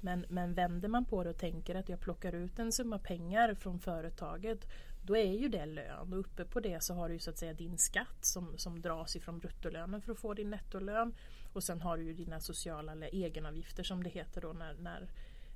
Men, 0.00 0.26
men 0.28 0.54
vänder 0.54 0.88
man 0.88 1.04
på 1.04 1.24
det 1.24 1.30
och 1.30 1.38
tänker 1.38 1.74
att 1.74 1.88
jag 1.88 2.00
plockar 2.00 2.34
ut 2.34 2.58
en 2.58 2.72
summa 2.72 2.98
pengar 2.98 3.54
från 3.54 3.78
företaget 3.78 4.66
då 5.02 5.16
är 5.16 5.32
ju 5.32 5.48
det 5.48 5.66
lön 5.66 6.12
och 6.12 6.18
uppe 6.18 6.44
på 6.44 6.60
det 6.60 6.82
så 6.82 6.94
har 6.94 7.08
du 7.08 7.18
så 7.18 7.30
att 7.30 7.38
säga 7.38 7.52
din 7.52 7.78
skatt 7.78 8.18
som, 8.20 8.58
som 8.58 8.82
dras 8.82 9.16
ifrån 9.16 9.38
bruttolönen 9.38 10.02
för 10.02 10.12
att 10.12 10.18
få 10.18 10.34
din 10.34 10.50
nettolön. 10.50 11.14
Och 11.52 11.64
sen 11.64 11.80
har 11.80 11.96
du 11.96 12.04
ju 12.04 12.12
dina 12.12 12.40
sociala 12.40 12.92
eller 12.92 13.14
egenavgifter 13.14 13.82
som 13.82 14.02
det 14.02 14.10
heter 14.10 14.40
då 14.40 14.52
när, 14.52 14.74
när 14.74 15.08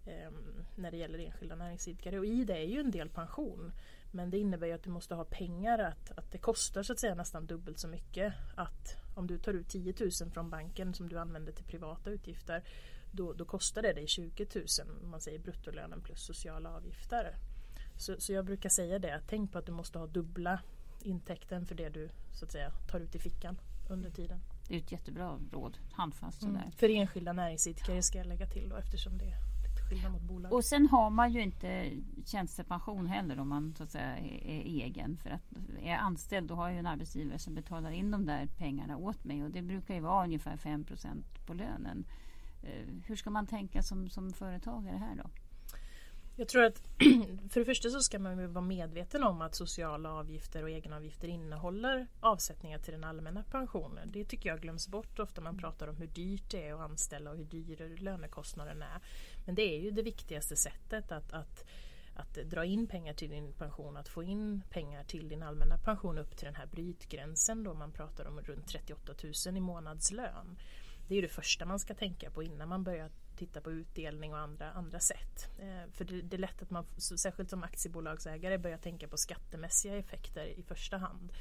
eh, 0.05 0.31
när 0.75 0.91
det 0.91 0.97
gäller 0.97 1.19
enskilda 1.19 1.57
näringsidkare. 1.57 2.19
Och 2.19 2.27
i 2.27 2.45
det 2.45 2.59
är 2.59 2.67
ju 2.67 2.81
en 2.81 2.91
del 2.91 3.09
pension. 3.09 3.73
Men 4.11 4.31
det 4.31 4.39
innebär 4.39 4.67
ju 4.67 4.73
att 4.73 4.83
du 4.83 4.91
måste 4.91 5.15
ha 5.15 5.25
pengar, 5.25 5.79
att, 5.79 6.19
att 6.19 6.33
det 6.33 6.39
kostar 6.39 6.83
så 6.83 6.93
att 6.93 6.99
säga 6.99 7.15
nästan 7.15 7.47
dubbelt 7.47 7.79
så 7.79 7.89
mycket. 7.89 8.35
Att 8.55 8.97
om 9.15 9.27
du 9.27 9.39
tar 9.39 9.53
ut 9.53 9.69
10 9.69 9.95
000 10.01 10.31
från 10.31 10.51
banken 10.51 10.95
som 10.95 11.09
du 11.09 11.19
använder 11.19 11.53
till 11.53 11.65
privata 11.65 12.11
utgifter 12.11 12.65
då, 13.13 13.33
då 13.33 13.45
kostar 13.45 13.83
det 13.83 13.93
dig 13.93 14.07
20 14.07 14.47
000, 14.55 14.67
om 15.05 15.11
man 15.11 15.21
säger 15.21 15.39
bruttolönen 15.39 16.01
plus 16.01 16.27
sociala 16.27 16.77
avgifter. 16.77 17.37
Så, 17.97 18.21
så 18.21 18.33
jag 18.33 18.45
brukar 18.45 18.69
säga 18.69 18.99
det, 18.99 19.21
tänk 19.29 19.53
på 19.53 19.59
att 19.59 19.67
du 19.67 19.73
måste 19.73 19.99
ha 19.99 20.07
dubbla 20.07 20.61
intäkten 21.03 21.67
för 21.67 21.75
det 21.75 21.89
du 21.89 22.09
så 22.33 22.45
att 22.45 22.53
säga 22.53 22.71
tar 22.91 23.01
ut 23.01 23.15
i 23.15 23.19
fickan 23.19 23.61
under 23.91 24.11
tiden. 24.11 24.41
Det 24.69 24.75
är 24.75 24.79
ett 24.79 24.93
jättebra 24.93 25.39
råd, 25.53 25.79
handfast 25.93 26.41
sådär. 26.41 26.61
Mm. 26.61 26.73
För 26.73 26.89
enskilda 26.89 27.33
näringsidkare 27.33 28.03
ska 28.03 28.19
jag 28.19 28.27
lägga 28.27 28.47
till 28.47 28.69
då 28.69 28.77
eftersom 28.77 29.19
det 29.19 29.50
skillnad 29.91 30.13
mot 30.13 30.23
bolag. 30.23 30.53
Och 30.53 30.65
sen 30.65 30.87
har 30.87 31.11
man 31.11 31.33
ju 31.33 31.43
inte 31.43 31.91
tjänstepension 32.27 33.07
heller 33.07 33.41
om 33.41 33.49
man 33.49 33.75
så 33.75 33.83
att 33.83 33.91
säga 33.91 34.19
är, 34.19 34.63
egen. 34.65 35.17
För 35.17 35.31
att 35.31 35.43
är 35.83 35.91
jag 35.91 35.99
anställd 35.99 36.49
då 36.49 36.55
har 36.55 36.69
jag 36.69 36.79
en 36.79 36.87
arbetsgivare 36.87 37.39
som 37.39 37.55
betalar 37.55 37.91
in 37.91 38.11
de 38.11 38.27
där 38.27 38.47
pengarna 38.59 38.97
åt 38.97 39.25
mig 39.25 39.45
och 39.45 39.51
det 39.51 39.63
brukar 39.63 39.95
ju 39.95 40.01
vara 40.01 40.25
ungefär 40.25 40.57
5% 40.57 41.23
på 41.47 41.55
lönen. 41.55 42.05
Eh, 42.63 42.87
hur 43.07 43.17
ska 43.17 43.31
man 43.31 43.47
tänka 43.47 43.83
som, 43.83 44.09
som 44.09 44.33
företagare 44.33 44.97
här 44.97 45.17
då? 45.17 45.31
Jag 46.41 46.49
tror 46.49 46.65
att 46.65 46.79
för 47.51 47.61
det 47.61 47.65
första 47.65 47.91
så 47.91 48.01
ska 48.01 48.19
man 48.19 48.53
vara 48.53 48.65
medveten 48.65 49.23
om 49.23 49.43
att 49.43 49.55
sociala 49.55 50.13
avgifter 50.13 50.63
och 50.63 50.71
egenavgifter 50.71 51.29
innehåller 51.29 52.07
avsättningar 52.21 52.79
till 52.79 52.93
den 52.93 53.05
allmänna 53.05 53.43
pensionen. 53.43 54.11
Det 54.13 54.25
tycker 54.25 54.49
jag 54.49 54.61
glöms 54.61 54.89
bort 54.89 55.19
ofta 55.19 55.41
man 55.41 55.59
pratar 55.59 55.89
om 55.89 55.97
hur 55.97 56.07
dyrt 56.07 56.51
det 56.51 56.69
är 56.69 56.75
att 56.75 56.91
anställa 56.91 57.31
och 57.31 57.37
hur 57.37 57.45
dyr 57.45 57.97
lönekostnaden 57.99 58.83
är. 58.83 59.01
Men 59.51 59.55
det 59.55 59.63
är 59.63 59.81
ju 59.81 59.91
det 59.91 60.03
viktigaste 60.03 60.57
sättet 60.57 61.13
att, 61.13 61.33
att, 61.33 61.65
att 62.15 62.35
dra 62.35 62.65
in 62.65 62.87
pengar 62.87 63.15
till 63.15 63.31
din 63.31 63.53
pension, 63.53 63.97
att 63.97 64.09
få 64.09 64.23
in 64.23 64.63
pengar 64.71 65.05
till 65.05 65.29
din 65.29 65.43
allmänna 65.43 65.79
pension 65.79 66.19
upp 66.19 66.37
till 66.37 66.45
den 66.45 66.55
här 66.55 66.67
brytgränsen 66.67 67.65
då 67.65 67.75
man 67.75 67.93
pratar 67.93 68.25
om 68.25 68.41
runt 68.41 68.69
38 68.69 69.13
000 69.47 69.57
i 69.57 69.61
månadslön. 69.61 70.59
Det 71.09 71.17
är 71.17 71.23
det 71.23 71.29
första 71.29 71.65
man 71.65 71.79
ska 71.79 71.95
tänka 71.95 72.31
på 72.31 72.43
innan 72.43 72.69
man 72.69 72.85
börjar 72.85 73.11
titta 73.37 73.61
på 73.61 73.73
utdelning 73.73 74.33
och 74.33 74.39
andra, 74.39 74.71
andra 74.73 75.01
sätt. 75.01 75.49
Eh, 75.59 75.91
för 75.93 76.05
det, 76.05 76.23
det, 76.23 76.37
är 76.37 76.39
lätt 76.39 76.63
att 76.63 76.71
man, 76.71 76.87
särskilt 76.97 77.51
som 77.51 77.63
aktiebolagsägare, 77.63 78.59
börjar 78.59 78.79
tänka 78.79 79.09
på 79.09 79.17
skattemässiga 79.17 79.97
effekter 79.97 80.47
i 80.47 80.63
första 80.63 80.97
hand. 80.97 81.33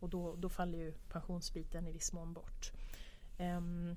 Och 0.00 0.08
då, 0.08 0.36
då 0.36 0.48
faller 0.48 0.78
ju 0.78 0.92
pensionsbiten 0.92 1.86
i 1.86 1.92
viss 1.92 2.12
mån 2.12 2.32
bort. 2.32 2.72
Um, 3.38 3.96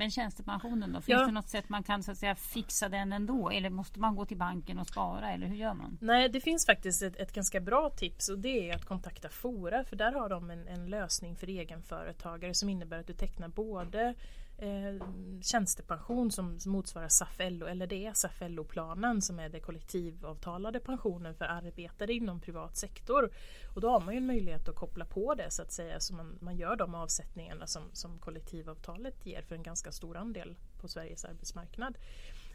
men 0.00 0.10
tjänstepensionen 0.10 0.92
då? 0.92 1.00
Finns 1.00 1.20
ja. 1.20 1.26
det 1.26 1.32
något 1.32 1.48
sätt 1.48 1.68
man 1.68 1.82
kan 1.82 2.02
så 2.02 2.12
att 2.12 2.18
säga, 2.18 2.34
fixa 2.34 2.88
den 2.88 3.12
ändå? 3.12 3.50
Eller 3.50 3.70
måste 3.70 4.00
man 4.00 4.16
gå 4.16 4.24
till 4.24 4.36
banken 4.36 4.78
och 4.78 4.86
spara? 4.86 5.32
Eller 5.32 5.46
hur 5.46 5.56
gör 5.56 5.74
man? 5.74 5.98
Nej, 6.00 6.28
det 6.28 6.40
finns 6.40 6.66
faktiskt 6.66 7.02
ett, 7.02 7.16
ett 7.16 7.32
ganska 7.32 7.60
bra 7.60 7.90
tips 7.90 8.28
och 8.28 8.38
det 8.38 8.70
är 8.70 8.74
att 8.74 8.84
kontakta 8.84 9.28
Fora 9.28 9.84
för 9.84 9.96
där 9.96 10.12
har 10.12 10.28
de 10.28 10.50
en, 10.50 10.68
en 10.68 10.86
lösning 10.86 11.36
för 11.36 11.46
egenföretagare 11.46 12.54
som 12.54 12.68
innebär 12.68 12.98
att 12.98 13.06
du 13.06 13.12
tecknar 13.12 13.48
både 13.48 14.14
eh, 14.60 15.06
tjänstepension 15.42 16.30
som 16.30 16.58
motsvarar 16.66 17.08
SAF-LO 17.08 17.66
eller 17.66 17.86
det 17.86 18.06
är 18.06 18.12
SAF-LO-planen 18.12 19.22
som 19.22 19.38
är 19.38 19.48
det 19.48 19.60
kollektivavtalade 19.60 20.80
pensionen 20.80 21.34
för 21.34 21.44
arbetare 21.44 22.12
inom 22.12 22.40
privat 22.40 22.76
sektor. 22.76 23.30
Och 23.74 23.80
då 23.80 23.90
har 23.90 24.00
man 24.00 24.14
ju 24.14 24.18
en 24.18 24.26
möjlighet 24.26 24.68
att 24.68 24.74
koppla 24.74 25.04
på 25.04 25.34
det 25.34 25.50
så 25.50 25.62
att 25.62 25.72
säga 25.72 26.00
så 26.00 26.14
man, 26.14 26.38
man 26.40 26.56
gör 26.56 26.76
de 26.76 26.94
avsättningarna 26.94 27.66
som, 27.66 27.82
som 27.92 28.18
kollektivavtalet 28.18 29.26
ger 29.26 29.42
för 29.42 29.54
en 29.54 29.62
ganska 29.62 29.92
stor 29.92 30.16
andel 30.16 30.56
på 30.80 30.88
Sveriges 30.88 31.24
arbetsmarknad. 31.24 31.98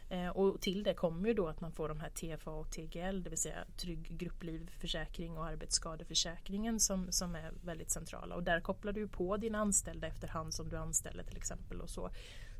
Eh, 0.08 0.28
och 0.28 0.60
till 0.60 0.82
det 0.82 0.94
kommer 0.94 1.28
ju 1.28 1.34
då 1.34 1.48
att 1.48 1.60
man 1.60 1.72
får 1.72 1.88
de 1.88 2.00
här 2.00 2.10
TFA 2.10 2.50
och 2.50 2.70
TGL, 2.70 3.22
det 3.22 3.30
vill 3.30 3.38
säga 3.38 3.64
trygg 3.76 4.18
grupplivförsäkring 4.18 5.38
och 5.38 5.46
arbetsskadeförsäkringen 5.46 6.80
som, 6.80 7.12
som 7.12 7.34
är 7.34 7.52
väldigt 7.62 7.90
centrala. 7.90 8.34
Och 8.34 8.42
där 8.42 8.60
kopplar 8.60 8.92
du 8.92 9.08
på 9.08 9.36
dina 9.36 9.58
anställda 9.58 10.06
efterhand 10.06 10.54
som 10.54 10.68
du 10.68 10.76
anställer 10.76 11.22
till 11.22 11.36
exempel. 11.36 11.80
och 11.80 11.90
Så 11.90 12.10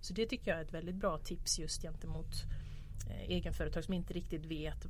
Så 0.00 0.12
det 0.12 0.26
tycker 0.26 0.50
jag 0.50 0.60
är 0.60 0.64
ett 0.64 0.74
väldigt 0.74 0.94
bra 0.94 1.18
tips 1.18 1.58
just 1.58 1.82
gentemot 1.82 2.44
eh, 3.10 3.30
egenföretag 3.30 3.84
som 3.84 3.94
inte 3.94 4.14
riktigt 4.14 4.46
vet 4.46 4.86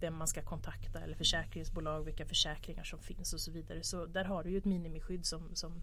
vem 0.00 0.14
man 0.14 0.28
ska 0.28 0.42
kontakta 0.42 1.00
eller 1.00 1.16
försäkringsbolag, 1.16 2.04
vilka 2.04 2.26
försäkringar 2.26 2.84
som 2.84 2.98
finns 2.98 3.32
och 3.32 3.40
så 3.40 3.50
vidare. 3.50 3.82
Så 3.82 4.06
där 4.06 4.24
har 4.24 4.44
du 4.44 4.50
ju 4.50 4.58
ett 4.58 4.64
minimiskydd 4.64 5.26
som, 5.26 5.54
som 5.54 5.82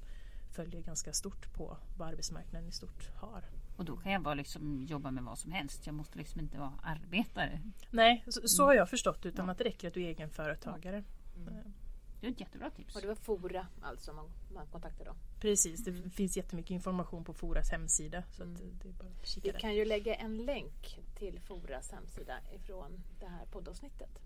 följer 0.51 0.81
ganska 0.81 1.13
stort 1.13 1.53
på 1.53 1.77
vad 1.97 2.07
arbetsmarknaden 2.07 2.69
i 2.69 2.71
stort 2.71 3.09
har. 3.15 3.43
Och 3.75 3.85
då 3.85 3.97
kan 3.97 4.11
jag 4.11 4.21
bara 4.21 4.33
liksom 4.33 4.83
jobba 4.83 5.11
med 5.11 5.23
vad 5.23 5.39
som 5.39 5.51
helst. 5.51 5.85
Jag 5.85 5.95
måste 5.95 6.17
liksom 6.17 6.41
inte 6.41 6.57
vara 6.57 6.73
arbetare. 6.83 7.61
Nej, 7.91 8.23
så, 8.27 8.47
så 8.47 8.63
har 8.63 8.73
jag 8.73 8.89
förstått 8.89 9.25
utan 9.25 9.45
ja. 9.45 9.51
att 9.51 9.57
det 9.57 9.63
räcker 9.63 9.87
att 9.87 9.93
du 9.93 10.03
är 10.03 10.07
egenföretagare. 10.07 11.03
Mm. 11.37 11.73
Det 12.21 12.27
är 12.27 12.31
ett 12.31 12.39
jättebra 12.39 12.69
tips. 12.69 12.95
Och 12.95 13.01
det 13.01 13.07
var 13.07 13.15
Fora 13.15 13.67
alltså 13.81 14.13
man, 14.13 14.29
man 14.53 14.67
kontaktade 14.67 15.09
då? 15.09 15.15
Precis, 15.39 15.83
det 15.83 15.91
mm. 15.91 16.09
finns 16.09 16.37
jättemycket 16.37 16.71
information 16.71 17.23
på 17.23 17.33
Foras 17.33 17.71
hemsida. 17.71 18.23
Så 18.31 18.43
mm. 18.43 18.55
det 18.81 18.89
är 18.89 18.93
bara 18.93 19.09
att 19.09 19.37
Vi 19.43 19.51
kan 19.51 19.75
ju 19.75 19.85
lägga 19.85 20.15
en 20.15 20.37
länk 20.45 20.99
till 21.15 21.39
Foras 21.39 21.91
hemsida 21.91 22.33
ifrån 22.55 23.03
det 23.19 23.27
här 23.27 23.45
poddavsnittet. 23.45 24.19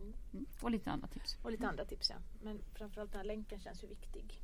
Mm. 0.00 0.14
mm. 0.32 0.46
Och 0.60 0.70
lite 0.70 0.90
andra 0.90 1.08
tips. 1.08 1.38
Och 1.42 1.50
lite 1.50 1.68
andra 1.68 1.84
tips 1.84 2.10
ja. 2.10 2.16
Men 2.42 2.62
framförallt 2.74 3.12
den 3.12 3.18
här 3.18 3.26
länken 3.26 3.60
känns 3.60 3.84
ju 3.84 3.88
viktig. 3.88 4.42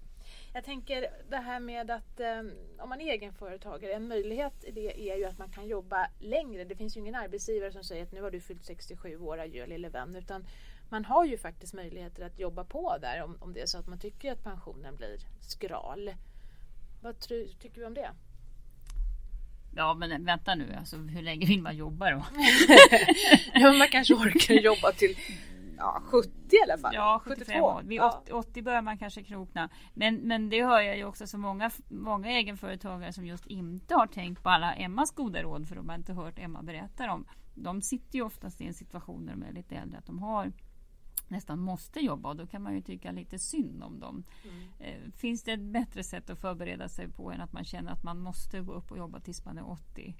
Jag 0.52 0.64
tänker 0.64 1.06
det 1.30 1.36
här 1.36 1.60
med 1.60 1.90
att 1.90 2.20
eh, 2.20 2.38
om 2.78 2.88
man 2.88 3.00
är 3.00 3.12
egenföretagare, 3.12 3.92
en 3.92 4.08
möjlighet 4.08 4.64
i 4.64 4.70
det 4.70 5.10
är 5.10 5.16
ju 5.16 5.24
att 5.24 5.38
man 5.38 5.50
kan 5.50 5.68
jobba 5.68 6.08
längre. 6.18 6.64
Det 6.64 6.76
finns 6.76 6.96
ju 6.96 7.00
ingen 7.00 7.14
arbetsgivare 7.14 7.72
som 7.72 7.84
säger 7.84 8.02
att 8.02 8.12
nu 8.12 8.22
har 8.22 8.30
du 8.30 8.40
fyllt 8.40 8.64
67 8.64 9.18
år, 9.18 9.38
adjö 9.38 9.66
lille 9.66 9.88
vän. 9.88 10.16
Utan 10.16 10.46
man 10.88 11.04
har 11.04 11.24
ju 11.24 11.38
faktiskt 11.38 11.74
möjligheter 11.74 12.26
att 12.26 12.38
jobba 12.38 12.64
på 12.64 12.96
där 13.00 13.22
om, 13.22 13.36
om 13.40 13.52
det 13.52 13.60
är 13.60 13.66
så 13.66 13.78
att 13.78 13.86
man 13.86 13.98
tycker 13.98 14.32
att 14.32 14.44
pensionen 14.44 14.96
blir 14.96 15.18
skral. 15.40 16.14
Vad 17.02 17.20
tycker 17.20 17.80
vi 17.80 17.84
om 17.84 17.94
det? 17.94 18.10
Ja 19.76 19.94
men 19.94 20.24
vänta 20.24 20.54
nu, 20.54 20.74
alltså, 20.78 20.96
hur 20.96 21.22
länge 21.22 21.46
vill 21.46 21.62
man 21.62 21.76
jobba 21.76 22.10
då? 22.10 22.26
ja, 23.54 23.72
man 23.72 23.88
kanske 23.88 24.14
orkar 24.14 24.54
jobba 24.54 24.92
till 24.92 25.16
ja, 25.78 26.02
70 26.04 26.30
i 26.50 26.62
alla 26.62 26.78
fall. 26.78 26.94
Ja, 26.94 27.20
75 27.24 27.62
år. 27.62 27.82
Vid 27.84 27.98
ja. 27.98 28.22
80, 28.22 28.32
80 28.32 28.62
börjar 28.62 28.82
man 28.82 28.98
kanske 28.98 29.22
krokna. 29.22 29.68
Men, 29.94 30.14
men 30.16 30.48
det 30.48 30.64
hör 30.64 30.80
jag 30.80 30.96
ju 30.96 31.04
också 31.04 31.26
så 31.26 31.38
många, 31.38 31.70
många 31.88 32.30
egenföretagare 32.30 33.12
som 33.12 33.26
just 33.26 33.46
inte 33.46 33.94
har 33.94 34.06
tänkt 34.06 34.42
på 34.42 34.48
alla 34.48 34.74
Emmas 34.74 35.10
goda 35.10 35.42
råd 35.42 35.68
för 35.68 35.76
de 35.76 35.88
har 35.88 35.96
inte 35.96 36.12
hört 36.12 36.38
Emma 36.38 36.62
berätta 36.62 37.12
om. 37.12 37.26
De 37.54 37.82
sitter 37.82 38.16
ju 38.18 38.24
oftast 38.24 38.60
i 38.60 38.66
en 38.66 38.74
situation 38.74 39.24
när 39.24 39.32
de 39.32 39.42
är 39.42 39.52
lite 39.52 39.74
äldre 39.74 39.98
att 39.98 40.06
de 40.06 40.18
har 40.18 40.52
nästan 41.28 41.58
måste 41.58 42.00
jobba 42.00 42.28
och 42.28 42.36
då 42.36 42.46
kan 42.46 42.62
man 42.62 42.74
ju 42.74 42.80
tycka 42.80 43.12
lite 43.12 43.38
synd 43.38 43.82
om 43.82 44.00
dem. 44.00 44.24
Mm. 44.44 44.68
Eh, 44.78 45.12
finns 45.12 45.42
det 45.42 45.52
ett 45.52 45.60
bättre 45.60 46.02
sätt 46.02 46.30
att 46.30 46.38
förbereda 46.38 46.88
sig 46.88 47.08
på 47.08 47.32
än 47.32 47.40
att 47.40 47.52
man 47.52 47.64
känner 47.64 47.92
att 47.92 48.02
man 48.02 48.18
måste 48.18 48.60
gå 48.60 48.72
upp 48.72 48.90
och 48.90 48.98
jobba 48.98 49.20
tills 49.20 49.44
man 49.44 49.58
är 49.58 49.70
80? 49.70 50.14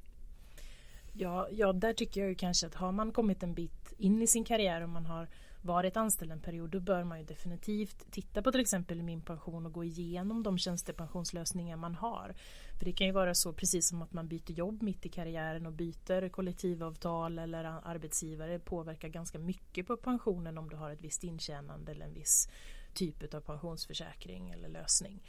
Ja, 1.13 1.49
ja, 1.53 1.73
där 1.73 1.93
tycker 1.93 2.21
jag 2.21 2.29
ju 2.29 2.35
kanske 2.35 2.67
att 2.67 2.75
har 2.75 2.93
man 2.93 3.13
kommit 3.13 3.43
en 3.43 3.55
bit 3.55 3.93
in 3.99 4.23
i 4.23 4.27
sin 4.27 4.45
karriär 4.45 4.81
och 4.81 4.89
man 4.89 5.07
har 5.07 5.29
varit 5.63 5.97
anställd 5.97 6.33
en 6.33 6.41
period 6.41 6.71
då 6.71 6.81
bör 6.81 7.05
man 7.05 7.19
ju 7.19 7.25
definitivt 7.25 8.11
titta 8.11 8.43
på 8.43 8.53
till 8.53 8.61
exempel 8.61 9.03
min 9.03 9.21
pension 9.21 9.67
och 9.67 9.73
gå 9.73 9.85
igenom 9.85 10.43
de 10.43 10.59
tjänstepensionslösningar 10.59 11.77
man 11.77 11.95
har. 11.95 12.35
För 12.79 12.85
det 12.85 12.93
kan 12.93 13.07
ju 13.07 13.13
vara 13.13 13.35
så 13.35 13.53
precis 13.53 13.89
som 13.89 14.03
att 14.03 14.13
man 14.13 14.29
byter 14.29 14.53
jobb 14.53 14.83
mitt 14.83 15.07
i 15.07 15.09
karriären 15.09 15.67
och 15.67 15.73
byter 15.73 16.29
kollektivavtal 16.29 17.39
eller 17.39 17.65
arbetsgivare 17.65 18.59
påverkar 18.59 19.09
ganska 19.09 19.39
mycket 19.39 19.87
på 19.87 19.97
pensionen 19.97 20.59
om 20.59 20.69
du 20.69 20.77
har 20.77 20.91
ett 20.91 21.03
visst 21.03 21.25
intjänande 21.25 21.93
eller 21.93 22.07
en 22.07 22.15
viss 22.15 22.49
typ 22.95 23.35
av 23.35 23.41
pensionsförsäkring 23.41 24.51
eller 24.51 24.69
lösning. 24.69 25.23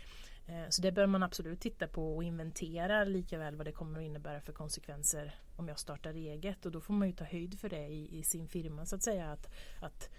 Eh, 0.48 0.70
så 0.70 0.82
det 0.82 0.92
bör 0.92 1.06
man 1.06 1.24
absolut 1.24 1.60
titta 1.60 1.88
på 1.88 2.16
och 2.16 2.24
inventera 2.24 3.04
lika 3.04 3.38
väl 3.38 3.56
vad 3.56 3.66
det 3.66 3.72
kommer 3.72 4.00
att 4.00 4.06
innebära 4.06 4.42
för 4.42 4.54
konsekvenser 4.54 5.36
om 5.60 5.68
jag 5.68 5.80
startar 5.80 6.14
eget 6.14 6.66
och 6.66 6.72
då 6.72 6.82
får 6.82 6.94
man 6.94 7.08
ju 7.08 7.14
ta 7.14 7.24
höjd 7.24 7.60
för 7.60 7.70
det 7.70 7.88
i, 7.88 8.20
i 8.20 8.24
sin 8.24 8.48
firma 8.48 8.86
så 8.86 8.96
att 8.96 9.04
säga 9.04 9.32
att, 9.32 9.50
att 9.82 10.10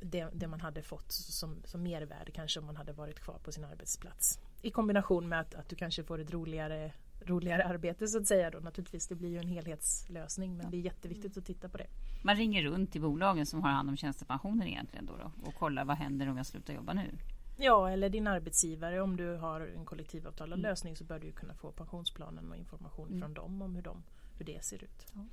det, 0.00 0.28
det, 0.32 0.46
man 0.46 0.60
hade 0.60 0.82
fått 0.82 1.12
som, 1.12 1.62
som 1.64 1.82
mervärde 1.82 2.32
kanske 2.32 2.60
om 2.60 2.66
man 2.66 2.76
hade 2.76 2.92
varit 2.92 3.20
kvar 3.20 3.38
på 3.38 3.52
sin 3.52 3.64
arbetsplats. 3.64 4.40
I 4.62 4.70
kombination 4.70 5.28
med 5.28 5.40
att, 5.40 5.54
att 5.54 5.68
du 5.68 5.76
kanske 5.76 6.04
får 6.04 6.20
ett 6.20 6.30
roligare, 6.30 6.92
roligare 7.20 7.64
arbete 7.64 8.08
så 8.08 8.18
att 8.18 8.26
säga 8.26 8.50
då 8.50 8.58
naturligtvis. 8.58 9.08
Det 9.08 9.14
blir 9.14 9.28
ju 9.28 9.38
en 9.38 9.48
helhetslösning 9.48 10.56
men 10.56 10.66
ja. 10.66 10.70
det 10.70 10.76
är 10.76 10.80
jätteviktigt 10.80 11.36
att 11.36 11.44
titta 11.46 11.68
på 11.68 11.76
det. 11.76 11.86
Man 12.24 12.36
ringer 12.36 12.62
runt 12.62 12.92
till 12.92 13.00
bolagen 13.00 13.46
som 13.46 13.62
har 13.62 13.70
hand 13.70 13.88
om 13.88 13.96
tjänstepensioner 13.96 14.66
egentligen 14.66 15.06
då, 15.06 15.12
då 15.16 15.48
och 15.48 15.54
kollar 15.54 15.84
vad 15.84 15.96
händer 15.96 16.28
om 16.28 16.36
jag 16.36 16.46
slutar 16.46 16.74
jobba 16.74 16.92
nu? 16.92 17.18
Ja, 17.60 17.90
eller 17.90 18.08
din 18.08 18.26
arbetsgivare. 18.26 19.00
Om 19.00 19.16
du 19.16 19.36
har 19.36 19.60
en 19.60 19.84
kollektivavtalad 19.84 20.58
mm. 20.58 20.70
lösning 20.70 20.96
så 20.96 21.04
bör 21.04 21.18
du 21.18 21.32
kunna 21.32 21.54
få 21.54 21.72
pensionsplanen 21.72 22.50
och 22.50 22.56
information 22.56 23.08
mm. 23.08 23.20
från 23.20 23.34
dem 23.34 23.62
om 23.62 23.74
hur, 23.74 23.82
de, 23.82 24.02
hur 24.38 24.46
det 24.46 24.64
ser 24.64 24.84
ut. 24.84 25.06
Ja. 25.14 25.24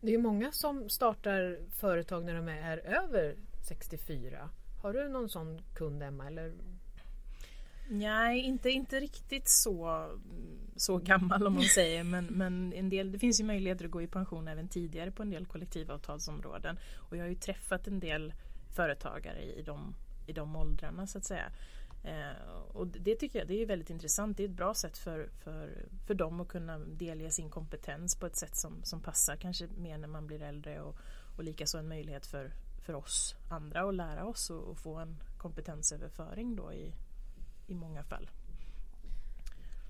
Det 0.00 0.14
är 0.14 0.18
många 0.18 0.52
som 0.52 0.88
startar 0.88 1.58
företag 1.80 2.24
när 2.24 2.34
de 2.34 2.48
är 2.48 2.78
över 2.78 3.36
64. 3.68 4.50
Har 4.82 4.92
du 4.92 5.08
någon 5.08 5.28
sån 5.28 5.62
kund 5.74 6.02
Emma? 6.02 6.26
Eller? 6.26 6.52
Nej, 7.90 8.40
inte, 8.40 8.70
inte 8.70 9.00
riktigt 9.00 9.48
så, 9.48 10.08
så 10.76 10.98
gammal 10.98 11.46
om 11.46 11.54
man 11.54 11.62
säger 11.62 12.04
men, 12.04 12.24
men 12.24 12.72
en 12.72 12.88
del, 12.88 13.12
det 13.12 13.18
finns 13.18 13.40
ju 13.40 13.44
möjligheter 13.44 13.84
att 13.84 13.90
gå 13.90 14.02
i 14.02 14.06
pension 14.06 14.48
även 14.48 14.68
tidigare 14.68 15.10
på 15.10 15.22
en 15.22 15.30
del 15.30 15.46
kollektivavtalsområden. 15.46 16.78
Och 16.96 17.16
jag 17.16 17.22
har 17.22 17.28
ju 17.28 17.34
träffat 17.34 17.86
en 17.86 18.00
del 18.00 18.34
företagare 18.74 19.42
i 19.42 19.62
de 19.62 19.94
i 20.26 20.32
de 20.32 20.56
åldrarna 20.56 21.06
så 21.06 21.18
att 21.18 21.24
säga. 21.24 21.50
Eh, 22.04 22.50
och 22.72 22.86
det 22.86 23.14
tycker 23.14 23.38
jag 23.38 23.48
det 23.48 23.62
är 23.62 23.66
väldigt 23.66 23.90
intressant. 23.90 24.36
Det 24.36 24.42
är 24.42 24.48
ett 24.48 24.54
bra 24.54 24.74
sätt 24.74 24.98
för, 24.98 25.28
för, 25.44 25.86
för 26.06 26.14
dem 26.14 26.40
att 26.40 26.48
kunna 26.48 26.78
delge 26.78 27.30
sin 27.30 27.50
kompetens 27.50 28.16
på 28.16 28.26
ett 28.26 28.36
sätt 28.36 28.56
som, 28.56 28.84
som 28.84 29.00
passar 29.00 29.36
kanske 29.36 29.66
mer 29.66 29.98
när 29.98 30.08
man 30.08 30.26
blir 30.26 30.42
äldre 30.42 30.80
och, 30.80 30.96
och 31.36 31.44
likaså 31.44 31.78
en 31.78 31.88
möjlighet 31.88 32.26
för, 32.26 32.52
för 32.86 32.94
oss 32.94 33.36
andra 33.48 33.88
att 33.88 33.94
lära 33.94 34.24
oss 34.24 34.50
och, 34.50 34.62
och 34.62 34.78
få 34.78 34.94
en 34.94 35.16
kompetensöverföring 35.38 36.56
då 36.56 36.72
i, 36.72 36.92
i 37.66 37.74
många 37.74 38.02
fall. 38.02 38.30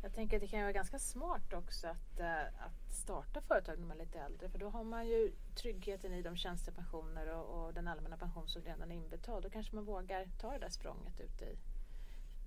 Jag 0.03 0.15
tänker 0.15 0.37
att 0.37 0.41
det 0.41 0.49
kan 0.49 0.61
vara 0.61 0.73
ganska 0.73 0.99
smart 0.99 1.53
också 1.53 1.89
att, 1.89 2.21
äh, 2.21 2.41
att 2.41 2.93
starta 2.93 3.41
företag 3.41 3.79
när 3.79 3.87
man 3.87 4.01
är 4.01 4.05
lite 4.05 4.19
äldre 4.19 4.49
för 4.49 4.59
då 4.59 4.69
har 4.69 4.85
man 4.85 5.07
ju 5.07 5.33
tryggheten 5.55 6.15
i 6.15 6.23
de 6.23 6.37
tjänstepensioner 6.37 7.35
och, 7.35 7.67
och 7.67 7.75
den 7.75 7.89
allmänna 7.89 8.17
pension 8.17 8.49
som 8.49 8.63
redan 8.63 8.91
är 8.91 8.95
inbetald. 8.95 9.45
Då 9.45 9.51
kanske 9.51 9.75
man 9.75 9.85
vågar 9.85 10.29
ta 10.41 10.53
det 10.53 10.59
där 10.59 10.69
språnget 10.69 11.21
ut 11.21 11.43
i, 11.43 11.57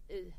i 0.09 0.33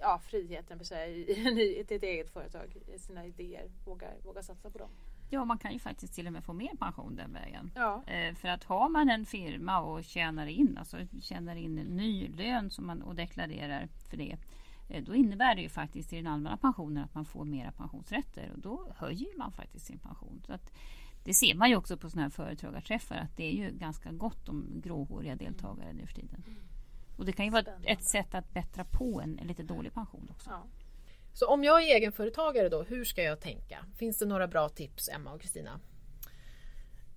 ja, 0.00 0.20
friheten 0.24 0.78
för 0.78 0.84
sig, 0.84 1.12
i, 1.12 1.32
i, 1.62 1.80
ett 1.80 2.02
eget 2.02 2.30
företag, 2.30 2.76
i 2.94 2.98
sina 2.98 3.26
idéer, 3.26 3.70
våga, 3.84 4.06
våga 4.24 4.42
satsa 4.42 4.70
på 4.70 4.78
dem. 4.78 4.90
Ja, 5.30 5.44
man 5.44 5.58
kan 5.58 5.72
ju 5.72 5.78
faktiskt 5.78 6.14
till 6.14 6.26
och 6.26 6.32
med 6.32 6.44
få 6.44 6.52
mer 6.52 6.76
pension 6.76 7.16
den 7.16 7.32
vägen. 7.32 7.70
Ja. 7.74 8.02
Eh, 8.06 8.34
för 8.34 8.48
att 8.48 8.64
har 8.64 8.88
man 8.88 9.10
en 9.10 9.26
firma 9.26 9.80
och 9.80 10.04
tjänar 10.04 10.46
in, 10.46 10.78
alltså 10.78 10.96
tjänar 11.20 11.56
in 11.56 11.74
ny 11.74 12.28
lön 12.28 12.70
som 12.70 12.86
man, 12.86 13.02
och 13.02 13.14
deklarerar 13.14 13.88
för 14.10 14.16
det 14.16 14.36
Eh, 14.88 15.02
då 15.04 15.14
innebär 15.14 15.54
det 15.54 15.62
ju 15.62 15.68
faktiskt 15.68 16.12
i 16.12 16.16
den 16.16 16.26
allmänna 16.26 16.56
pensionen 16.56 17.04
att 17.04 17.14
man 17.14 17.24
får 17.24 17.44
mera 17.44 17.72
pensionsrätter 17.72 18.50
och 18.54 18.60
då 18.60 18.92
höjer 18.96 19.38
man 19.38 19.52
faktiskt 19.52 19.86
sin 19.86 19.98
pension. 19.98 20.42
Så 20.46 20.52
att 20.52 20.72
det 21.24 21.34
ser 21.34 21.54
man 21.54 21.70
ju 21.70 21.76
också 21.76 21.96
på 21.96 22.10
sådana 22.10 22.22
här 22.22 22.30
företagarträffar 22.30 23.16
att 23.16 23.36
det 23.36 23.44
är 23.44 23.52
ju 23.52 23.70
ganska 23.70 24.12
gott 24.12 24.48
om 24.48 24.80
gråhåriga 24.84 25.36
deltagare 25.36 25.92
nu 25.92 26.06
för 26.06 26.14
tiden. 26.14 26.44
Och 27.16 27.24
det 27.24 27.32
kan 27.32 27.44
ju 27.44 27.50
vara 27.50 27.64
ett 27.82 28.04
sätt 28.04 28.34
att 28.34 28.52
bättra 28.52 28.84
på 28.84 29.20
en, 29.20 29.38
en 29.38 29.46
lite 29.46 29.62
dålig 29.62 29.94
pension 29.94 30.28
också. 30.30 30.50
Ja. 30.50 30.66
Så 31.32 31.46
om 31.46 31.64
jag 31.64 31.82
är 31.82 31.96
egenföretagare 31.96 32.68
då, 32.68 32.82
hur 32.82 33.04
ska 33.04 33.22
jag 33.22 33.40
tänka? 33.40 33.86
Finns 33.96 34.18
det 34.18 34.26
några 34.26 34.46
bra 34.46 34.68
tips 34.68 35.08
Emma 35.08 35.32
och 35.32 35.40
Kristina? 35.40 35.80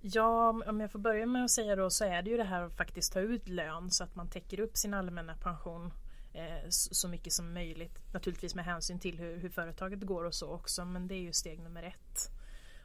Ja, 0.00 0.48
om 0.66 0.80
jag 0.80 0.92
får 0.92 0.98
börja 0.98 1.26
med 1.26 1.44
att 1.44 1.50
säga 1.50 1.76
då 1.76 1.90
så 1.90 2.04
är 2.04 2.22
det 2.22 2.30
ju 2.30 2.36
det 2.36 2.44
här 2.44 2.62
att 2.62 2.76
faktiskt 2.76 3.12
ta 3.12 3.20
ut 3.20 3.48
lön 3.48 3.90
så 3.90 4.04
att 4.04 4.14
man 4.14 4.28
täcker 4.28 4.60
upp 4.60 4.76
sin 4.76 4.94
allmänna 4.94 5.34
pension 5.34 5.92
Eh, 6.38 6.68
så 6.68 7.08
mycket 7.08 7.32
som 7.32 7.54
möjligt. 7.54 8.12
Naturligtvis 8.12 8.54
med 8.54 8.64
hänsyn 8.64 8.98
till 8.98 9.18
hur, 9.18 9.36
hur, 9.36 9.48
företaget 9.48 10.02
går 10.02 10.24
och 10.24 10.34
så 10.34 10.50
också 10.50 10.84
men 10.84 11.08
det 11.08 11.14
är 11.14 11.20
ju 11.20 11.32
steg 11.32 11.60
nummer 11.60 11.82
ett. 11.82 12.30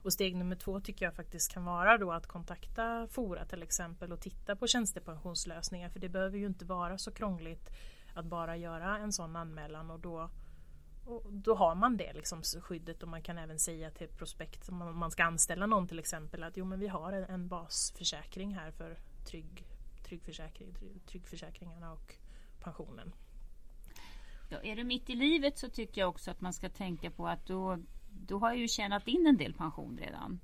Och 0.03 0.13
steg 0.13 0.35
nummer 0.35 0.55
två 0.55 0.79
tycker 0.79 1.05
jag 1.05 1.15
faktiskt 1.15 1.51
kan 1.51 1.65
vara 1.65 1.97
då 1.97 2.11
att 2.11 2.27
kontakta 2.27 3.07
Fora 3.07 3.45
till 3.45 3.63
exempel 3.63 4.11
och 4.11 4.19
titta 4.19 4.55
på 4.55 4.67
tjänstepensionslösningar 4.67 5.89
för 5.89 5.99
det 5.99 6.09
behöver 6.09 6.37
ju 6.37 6.45
inte 6.45 6.65
vara 6.65 6.97
så 6.97 7.11
krångligt 7.11 7.69
att 8.13 8.25
bara 8.25 8.57
göra 8.57 8.97
en 8.97 9.13
sån 9.13 9.35
anmälan 9.35 9.91
och 9.91 9.99
då 9.99 10.29
och 11.05 11.33
då 11.33 11.55
har 11.55 11.75
man 11.75 11.97
det 11.97 12.13
liksom, 12.13 12.41
skyddet 12.43 13.03
och 13.03 13.09
man 13.09 13.21
kan 13.21 13.37
även 13.37 13.59
säga 13.59 13.91
till 13.91 14.07
prospekt 14.07 14.69
om 14.69 14.97
man 14.99 15.11
ska 15.11 15.23
anställa 15.23 15.65
någon 15.65 15.87
till 15.87 15.99
exempel 15.99 16.43
att 16.43 16.57
jo 16.57 16.65
men 16.65 16.79
vi 16.79 16.87
har 16.87 17.13
en, 17.13 17.23
en 17.23 17.47
basförsäkring 17.47 18.55
här 18.55 18.71
för 18.71 18.97
trygg, 19.25 19.65
tryggförsäkring, 20.03 20.75
tryggförsäkringarna 21.05 21.93
och 21.93 22.15
pensionen. 22.59 23.13
Ja, 24.49 24.61
är 24.63 24.75
du 24.75 24.83
mitt 24.83 25.09
i 25.09 25.15
livet 25.15 25.57
så 25.57 25.69
tycker 25.69 26.01
jag 26.01 26.09
också 26.09 26.31
att 26.31 26.41
man 26.41 26.53
ska 26.53 26.69
tänka 26.69 27.11
på 27.11 27.27
att 27.27 27.45
då, 27.45 27.79
då 28.13 28.39
har 28.39 28.49
jag 28.49 28.57
ju 28.57 28.67
tjänat 28.67 29.07
in 29.07 29.27
en 29.27 29.37
del 29.37 29.53
pension 29.53 29.99
redan. 30.01 30.39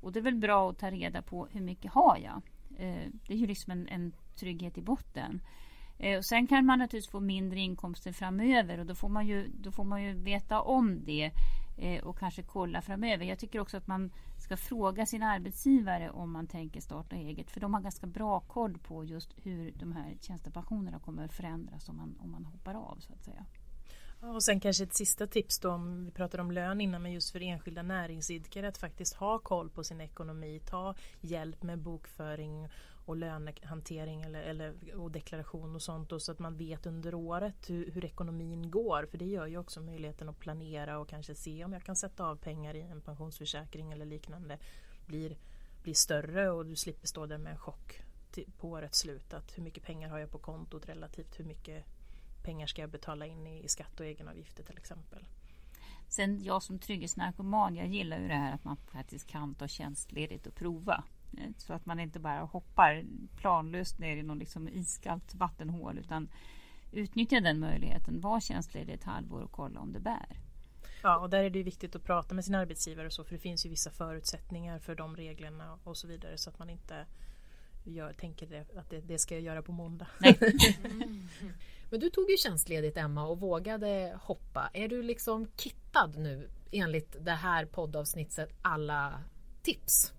Och 0.00 0.12
det 0.12 0.18
är 0.18 0.22
väl 0.22 0.36
bra 0.36 0.70
att 0.70 0.78
ta 0.78 0.90
reda 0.90 1.22
på 1.22 1.46
hur 1.50 1.60
mycket 1.60 1.92
har 1.92 2.18
jag? 2.18 2.42
Eh, 2.78 3.10
det 3.26 3.34
är 3.34 3.38
ju 3.38 3.46
liksom 3.46 3.72
en, 3.72 3.88
en 3.88 4.12
trygghet 4.34 4.78
i 4.78 4.82
botten. 4.82 5.40
Eh, 5.98 6.18
och 6.18 6.24
sen 6.24 6.46
kan 6.46 6.66
man 6.66 6.78
naturligtvis 6.78 7.10
få 7.10 7.20
mindre 7.20 7.60
inkomster 7.60 8.12
framöver 8.12 8.78
och 8.78 8.86
då 8.86 8.94
får 8.94 9.08
man 9.08 9.26
ju, 9.26 9.48
då 9.60 9.72
får 9.72 9.84
man 9.84 10.02
ju 10.02 10.12
veta 10.12 10.60
om 10.60 11.04
det 11.04 11.30
eh, 11.78 12.04
och 12.04 12.18
kanske 12.18 12.42
kolla 12.42 12.82
framöver. 12.82 13.24
Jag 13.24 13.38
tycker 13.38 13.60
också 13.60 13.76
att 13.76 13.86
man 13.86 14.12
ska 14.38 14.56
fråga 14.56 15.06
sin 15.06 15.22
arbetsgivare 15.22 16.10
om 16.10 16.32
man 16.32 16.46
tänker 16.46 16.80
starta 16.80 17.16
eget 17.16 17.50
för 17.50 17.60
de 17.60 17.74
har 17.74 17.80
ganska 17.80 18.06
bra 18.06 18.40
koll 18.40 18.78
på 18.78 19.04
just 19.04 19.34
hur 19.42 19.72
de 19.72 19.92
här 19.92 20.16
tjänstepensionerna 20.20 20.98
kommer 20.98 21.24
att 21.24 21.32
förändras 21.32 21.88
om 21.88 21.96
man, 21.96 22.16
om 22.20 22.30
man 22.30 22.44
hoppar 22.44 22.74
av 22.74 22.96
så 23.00 23.12
att 23.12 23.24
säga. 23.24 23.44
Och 24.20 24.42
sen 24.42 24.60
kanske 24.60 24.84
ett 24.84 24.94
sista 24.94 25.26
tips 25.26 25.58
då 25.58 25.70
om 25.70 26.04
vi 26.04 26.10
pratade 26.10 26.42
om 26.42 26.50
lön 26.50 26.80
innan 26.80 27.02
men 27.02 27.12
just 27.12 27.30
för 27.30 27.42
enskilda 27.42 27.82
näringsidkare 27.82 28.68
att 28.68 28.78
faktiskt 28.78 29.14
ha 29.14 29.38
koll 29.38 29.70
på 29.70 29.84
sin 29.84 30.00
ekonomi, 30.00 30.60
ta 30.66 30.94
hjälp 31.20 31.62
med 31.62 31.78
bokföring 31.78 32.68
och 33.06 33.16
lönehantering 33.16 34.22
eller, 34.22 34.42
eller, 34.42 34.74
och 34.96 35.10
deklaration 35.10 35.74
och 35.74 35.82
sånt 35.82 36.10
då, 36.10 36.20
så 36.20 36.32
att 36.32 36.38
man 36.38 36.56
vet 36.56 36.86
under 36.86 37.14
året 37.14 37.70
hur, 37.70 37.90
hur, 37.90 38.04
ekonomin 38.04 38.70
går. 38.70 39.06
För 39.10 39.18
det 39.18 39.24
gör 39.24 39.46
ju 39.46 39.58
också 39.58 39.80
möjligheten 39.80 40.28
att 40.28 40.38
planera 40.38 40.98
och 40.98 41.08
kanske 41.08 41.34
se 41.34 41.64
om 41.64 41.72
jag 41.72 41.82
kan 41.82 41.96
sätta 41.96 42.26
av 42.26 42.36
pengar 42.36 42.74
i 42.74 42.80
en 42.80 43.00
pensionsförsäkring 43.00 43.92
eller 43.92 44.06
liknande 44.06 44.58
blir, 45.06 45.36
blir 45.82 45.94
större 45.94 46.50
och 46.50 46.66
du 46.66 46.76
slipper 46.76 47.06
stå 47.06 47.26
där 47.26 47.38
med 47.38 47.52
en 47.52 47.58
chock 47.58 48.00
till, 48.30 48.50
på 48.58 48.70
årets 48.70 48.98
slut. 48.98 49.34
Att 49.34 49.58
hur 49.58 49.62
mycket 49.62 49.84
pengar 49.84 50.08
har 50.08 50.18
jag 50.18 50.30
på 50.30 50.38
kontot 50.38 50.88
relativt 50.88 51.40
hur 51.40 51.44
mycket 51.44 51.84
pengar 52.46 52.66
ska 52.66 52.80
jag 52.80 52.90
betala 52.90 53.26
in 53.26 53.46
i, 53.46 53.68
skatt 53.68 54.00
och 54.00 54.06
egenavgifter 54.06 54.62
till 54.62 54.78
exempel. 54.78 55.24
Sen 56.08 56.44
jag 56.44 56.62
som 56.62 56.78
trygghetsnarkoman, 56.78 57.76
jag 57.76 57.86
gillar 57.86 58.18
ju 58.18 58.28
det 58.28 58.34
här 58.34 58.54
att 58.54 58.64
man 58.64 58.76
faktiskt 58.76 59.26
kan 59.26 59.54
ta 59.54 59.68
tjänstledigt 59.68 60.46
och 60.46 60.54
prova. 60.54 61.04
Eh, 61.38 61.50
så 61.58 61.72
att 61.72 61.86
man 61.86 62.00
inte 62.00 62.18
bara 62.18 62.40
hoppar 62.40 63.04
planlöst 63.36 63.98
ner 63.98 64.16
i 64.16 64.22
någon 64.22 64.38
liksom 64.38 64.68
iskallt 64.68 65.34
vattenhål 65.34 65.98
utan 65.98 66.28
utnyttja 66.92 67.40
den 67.40 67.60
möjligheten. 67.60 68.20
Var 68.20 68.40
tjänstledig 68.40 68.94
ett 68.94 69.04
halvår 69.04 69.40
och 69.40 69.52
kolla 69.52 69.80
om 69.80 69.92
det 69.92 70.00
bär. 70.00 70.40
Ja, 71.02 71.18
och 71.18 71.30
där 71.30 71.44
är 71.44 71.50
det 71.50 71.62
viktigt 71.62 71.96
att 71.96 72.04
prata 72.04 72.34
med 72.34 72.44
sin 72.44 72.54
arbetsgivare 72.54 73.06
och 73.06 73.12
så 73.12 73.24
för 73.24 73.32
det 73.32 73.38
finns 73.38 73.66
ju 73.66 73.70
vissa 73.70 73.90
förutsättningar 73.90 74.78
för 74.78 74.94
de 74.94 75.16
reglerna 75.16 75.78
och 75.84 75.96
så 75.96 76.06
vidare 76.06 76.38
så 76.38 76.50
att 76.50 76.58
man 76.58 76.70
inte 76.70 77.06
gör, 77.90 78.12
tänker 78.12 78.46
det, 78.46 78.78
att 78.78 78.90
det, 78.90 79.00
det, 79.00 79.18
ska 79.18 79.34
jag 79.34 79.42
göra 79.42 79.62
på 79.62 79.72
måndag. 79.72 80.06
Men 81.90 82.00
du 82.00 82.10
tog 82.10 82.30
ju 82.30 82.36
tjänstledigt 82.36 82.96
Emma 82.96 83.26
och 83.26 83.40
vågade 83.40 84.18
hoppa. 84.22 84.70
Är 84.72 84.88
du 84.88 85.02
liksom 85.02 85.46
kittad 85.56 86.16
nu 86.16 86.48
enligt 86.72 87.16
det 87.24 87.32
här 87.32 87.64
poddavsnittet 87.64 88.52
alla 88.62 89.22
tips? 89.62 90.12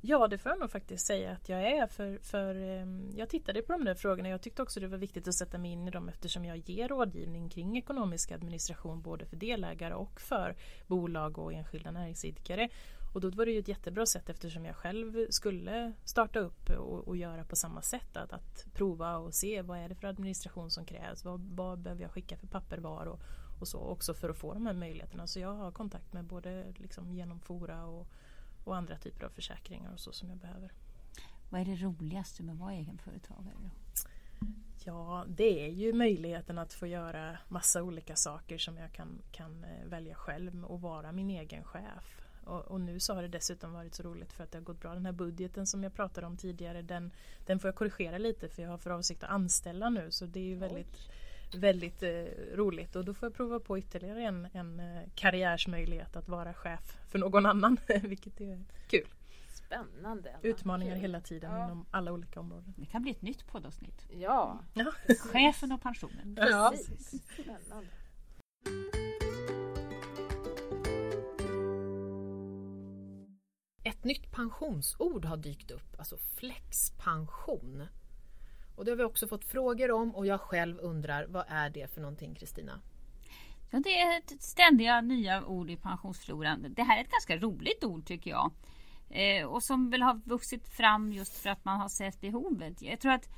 Ja, 0.00 0.28
det 0.28 0.38
får 0.38 0.52
jag 0.52 0.58
nog 0.58 0.70
faktiskt 0.70 1.06
säga 1.06 1.30
att 1.32 1.48
jag 1.48 1.62
är. 1.62 1.86
För, 1.86 2.18
för 2.22 2.54
ehm, 2.54 3.10
jag 3.16 3.28
tittade 3.28 3.62
på 3.62 3.72
de 3.72 3.84
där 3.84 3.94
frågorna. 3.94 4.28
Jag 4.28 4.42
tyckte 4.42 4.62
också 4.62 4.80
det 4.80 4.86
var 4.86 4.98
viktigt 4.98 5.28
att 5.28 5.34
sätta 5.34 5.58
mig 5.58 5.70
in 5.70 5.88
i 5.88 5.90
dem 5.90 6.08
eftersom 6.08 6.44
jag 6.44 6.56
ger 6.56 6.88
rådgivning 6.88 7.48
kring 7.48 7.78
ekonomisk 7.78 8.32
administration 8.32 9.02
både 9.02 9.26
för 9.26 9.36
delägare 9.36 9.94
och 9.94 10.20
för 10.20 10.56
bolag 10.86 11.38
och 11.38 11.52
enskilda 11.52 11.90
näringsidkare. 11.90 12.68
Och 13.12 13.20
då 13.20 13.30
var 13.30 13.46
det 13.46 13.52
ju 13.52 13.58
ett 13.58 13.68
jättebra 13.68 14.06
sätt 14.06 14.28
eftersom 14.28 14.64
jag 14.64 14.76
själv 14.76 15.26
skulle 15.30 15.92
starta 16.04 16.38
upp 16.38 16.70
och, 16.70 17.08
och 17.08 17.16
göra 17.16 17.44
på 17.44 17.56
samma 17.56 17.82
sätt. 17.82 18.16
Att, 18.16 18.32
att, 18.32 18.66
prova 18.74 19.16
och 19.16 19.34
se 19.34 19.62
vad 19.62 19.78
är 19.78 19.88
det 19.88 19.94
för 19.94 20.08
administration 20.08 20.70
som 20.70 20.84
krävs. 20.84 21.24
Vad, 21.24 21.40
vad 21.40 21.78
behöver 21.78 22.02
jag 22.02 22.10
skicka 22.10 22.36
för 22.36 22.46
papper 22.46 22.78
var 22.78 23.06
och, 23.06 23.20
och 23.60 23.68
så 23.68 23.78
också 23.78 24.14
för 24.14 24.30
att 24.30 24.38
få 24.38 24.54
de 24.54 24.66
här 24.66 24.74
möjligheterna. 24.74 25.26
Så 25.26 25.40
jag 25.40 25.54
har 25.54 25.72
kontakt 25.72 26.12
med 26.12 26.24
både 26.24 26.72
liksom 26.78 27.14
genom 27.14 27.40
Fora 27.40 27.86
och 27.86 28.06
och 28.68 28.76
andra 28.76 28.96
typer 28.96 29.26
av 29.26 29.30
försäkringar 29.30 29.92
och 29.92 30.00
så 30.00 30.12
som 30.12 30.28
jag 30.28 30.38
behöver. 30.38 30.72
Vad 31.50 31.60
är 31.60 31.64
det 31.64 31.76
roligaste 31.76 32.42
med 32.42 32.52
att 32.52 32.60
vara 32.60 32.72
egenföretagare? 32.72 33.54
Då? 33.62 33.70
Ja, 34.84 35.24
det 35.28 35.66
är 35.66 35.70
ju 35.70 35.92
möjligheten 35.92 36.58
att 36.58 36.72
få 36.72 36.86
göra 36.86 37.38
massa 37.48 37.82
olika 37.82 38.16
saker 38.16 38.58
som 38.58 38.76
jag 38.76 38.92
kan, 38.92 39.22
kan 39.32 39.64
eh, 39.64 39.86
välja 39.86 40.14
själv 40.14 40.64
och 40.64 40.80
vara 40.80 41.12
min 41.12 41.30
egen 41.30 41.64
chef. 41.64 42.27
Och, 42.48 42.64
och, 42.64 42.80
nu 42.80 43.00
så 43.00 43.14
har 43.14 43.22
det 43.22 43.28
dessutom 43.28 43.72
varit 43.72 43.94
så 43.94 44.02
roligt 44.02 44.32
för 44.32 44.44
att 44.44 44.52
det 44.52 44.58
har 44.58 44.64
gått 44.64 44.80
bra. 44.80 44.94
Den 44.94 45.06
här 45.06 45.12
budgeten 45.12 45.66
som 45.66 45.82
jag 45.82 45.94
pratade 45.94 46.26
om 46.26 46.36
tidigare 46.36 46.82
den, 46.82 47.10
den 47.46 47.58
får 47.58 47.68
jag 47.68 47.74
korrigera 47.74 48.18
lite 48.18 48.48
för 48.48 48.62
jag 48.62 48.70
har 48.70 48.78
för 48.78 48.90
avsikt 48.90 49.24
att 49.24 49.30
anställa 49.30 49.90
nu 49.90 50.10
så 50.10 50.26
det 50.26 50.40
är 50.40 50.44
ju 50.44 50.54
väldigt 50.54 50.96
Oj 50.96 51.14
väldigt 51.54 52.02
eh, 52.02 52.24
roligt 52.54 52.96
och 52.96 53.04
då 53.04 53.14
får 53.14 53.26
jag 53.26 53.34
prova 53.34 53.60
på 53.60 53.78
ytterligare 53.78 54.22
en, 54.22 54.48
en 54.52 54.80
eh, 54.80 55.02
karriärsmöjlighet 55.14 56.16
att 56.16 56.28
vara 56.28 56.54
chef 56.54 56.96
för 57.08 57.18
någon 57.18 57.46
annan, 57.46 57.76
vilket 58.02 58.40
är 58.40 58.64
kul. 58.88 59.08
Spännande. 59.48 60.36
Utmaningar 60.42 60.94
kul. 60.94 61.00
hela 61.00 61.20
tiden 61.20 61.52
ja. 61.52 61.64
inom 61.64 61.86
alla 61.90 62.12
olika 62.12 62.40
områden. 62.40 62.74
Det 62.76 62.86
kan 62.86 63.02
bli 63.02 63.10
ett 63.10 63.22
nytt 63.22 63.46
poddavsnitt. 63.46 64.06
Ja. 64.10 64.60
ja. 64.74 64.92
Chefen 65.18 65.72
och 65.72 65.82
pensionen. 65.82 66.36
Ja. 66.40 66.72
Spännande. 67.42 67.88
Ett 73.98 74.04
nytt 74.04 74.32
pensionsord 74.32 75.24
har 75.24 75.36
dykt 75.36 75.70
upp, 75.70 75.98
alltså 75.98 76.16
flexpension. 76.16 77.86
Och 78.76 78.84
det 78.84 78.90
har 78.90 78.96
vi 78.96 79.04
också 79.04 79.28
fått 79.28 79.44
frågor 79.44 79.90
om 79.90 80.14
och 80.14 80.26
jag 80.26 80.40
själv 80.40 80.78
undrar 80.78 81.26
vad 81.26 81.44
är 81.48 81.70
det 81.70 81.94
för 81.94 82.00
någonting 82.00 82.34
Kristina? 82.34 82.80
Ja, 83.70 83.78
det 83.78 84.00
är 84.00 84.18
ett 84.18 84.42
ständiga 84.42 85.00
nya 85.00 85.44
ord 85.44 85.70
i 85.70 85.76
pensionsfloran. 85.76 86.74
Det 86.76 86.82
här 86.82 86.98
är 86.98 87.00
ett 87.00 87.10
ganska 87.10 87.36
roligt 87.36 87.84
ord 87.84 88.06
tycker 88.06 88.30
jag. 88.30 88.50
Eh, 89.10 89.46
och 89.46 89.62
som 89.62 89.90
väl 89.90 90.02
har 90.02 90.20
vuxit 90.24 90.68
fram 90.68 91.12
just 91.12 91.36
för 91.36 91.50
att 91.50 91.64
man 91.64 91.80
har 91.80 91.88
sett 91.88 92.20
behovet. 92.20 92.82
Jag 92.82 93.00
tror 93.00 93.12
att 93.12 93.28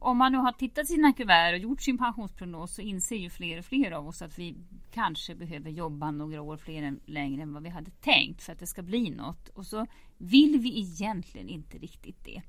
om 0.00 0.18
man 0.18 0.32
nu 0.32 0.38
har 0.38 0.52
tittat 0.52 0.86
sina 0.86 1.12
kuvert 1.12 1.52
och 1.52 1.58
gjort 1.58 1.82
sin 1.82 1.98
pensionsprognos 1.98 2.74
så 2.74 2.82
inser 2.82 3.16
ju 3.16 3.30
fler 3.30 3.58
och 3.58 3.64
fler 3.64 3.90
av 3.90 4.08
oss 4.08 4.22
att 4.22 4.38
vi 4.38 4.56
kanske 4.90 5.34
behöver 5.34 5.70
jobba 5.70 6.10
några 6.10 6.42
år 6.42 6.56
fler 6.56 6.82
än, 6.82 7.00
längre 7.06 7.42
än 7.42 7.52
vad 7.52 7.62
vi 7.62 7.68
hade 7.68 7.90
tänkt 7.90 8.42
för 8.42 8.52
att 8.52 8.58
det 8.58 8.66
ska 8.66 8.82
bli 8.82 9.10
något. 9.10 9.48
Och 9.48 9.66
så 9.66 9.86
vill 10.18 10.58
vi 10.60 10.78
egentligen 10.78 11.48
inte 11.48 11.78
riktigt 11.78 12.24
det. 12.24 12.42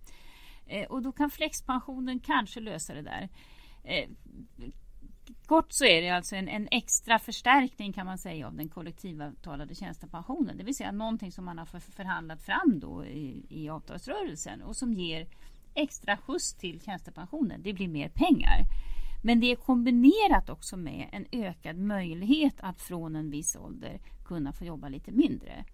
Eh, 0.66 0.88
och 0.88 1.02
då 1.02 1.12
kan 1.12 1.30
flexpensionen 1.30 2.20
kanske 2.20 2.60
lösa 2.60 2.94
det 2.94 3.02
där. 3.02 3.30
Eh, 3.84 4.10
kort 5.46 5.72
så 5.74 5.86
är 5.86 6.02
det 6.02 6.10
alltså 6.10 6.36
en, 6.36 6.48
en, 6.48 6.68
extra 6.72 7.20
förstärkning 7.20 7.94
kan 7.94 8.06
man 8.06 8.18
säga 8.18 8.48
av 8.48 8.56
den 8.56 8.70
kollektivavtalade 8.70 9.76
tjänstepensionen. 9.76 10.58
Det 10.58 10.64
vill 10.64 10.76
säga 10.76 10.92
någonting 10.92 11.32
som 11.32 11.46
man 11.46 11.58
har 11.58 11.66
för, 11.66 11.80
förhandlat 11.80 12.42
fram 12.42 12.80
då 12.80 13.06
i, 13.06 13.46
i 13.50 13.70
avtalsrörelsen 13.70 14.62
och 14.62 14.76
som 14.76 14.94
ger 14.94 15.28
extra 15.74 16.18
skjuts 16.18 16.54
till 16.54 16.82
tjänstepensionen. 16.82 17.62
Det 17.64 17.74
blir 17.74 17.88
mer 17.88 18.10
pengar. 18.10 18.66
Men 19.24 19.40
det 19.40 19.52
är 19.52 19.56
kombinerat 19.56 20.50
också 20.50 20.78
med 20.78 21.10
en 21.12 21.26
ökad 21.32 21.78
möjlighet 21.78 22.56
att 22.60 22.82
från 22.82 23.16
en 23.16 23.30
viss 23.30 23.56
ålder 23.56 24.00
kunna 24.26 24.54
få 24.54 24.66
jobba 24.66 24.90
lite 24.90 25.12
mindre. 25.12 25.66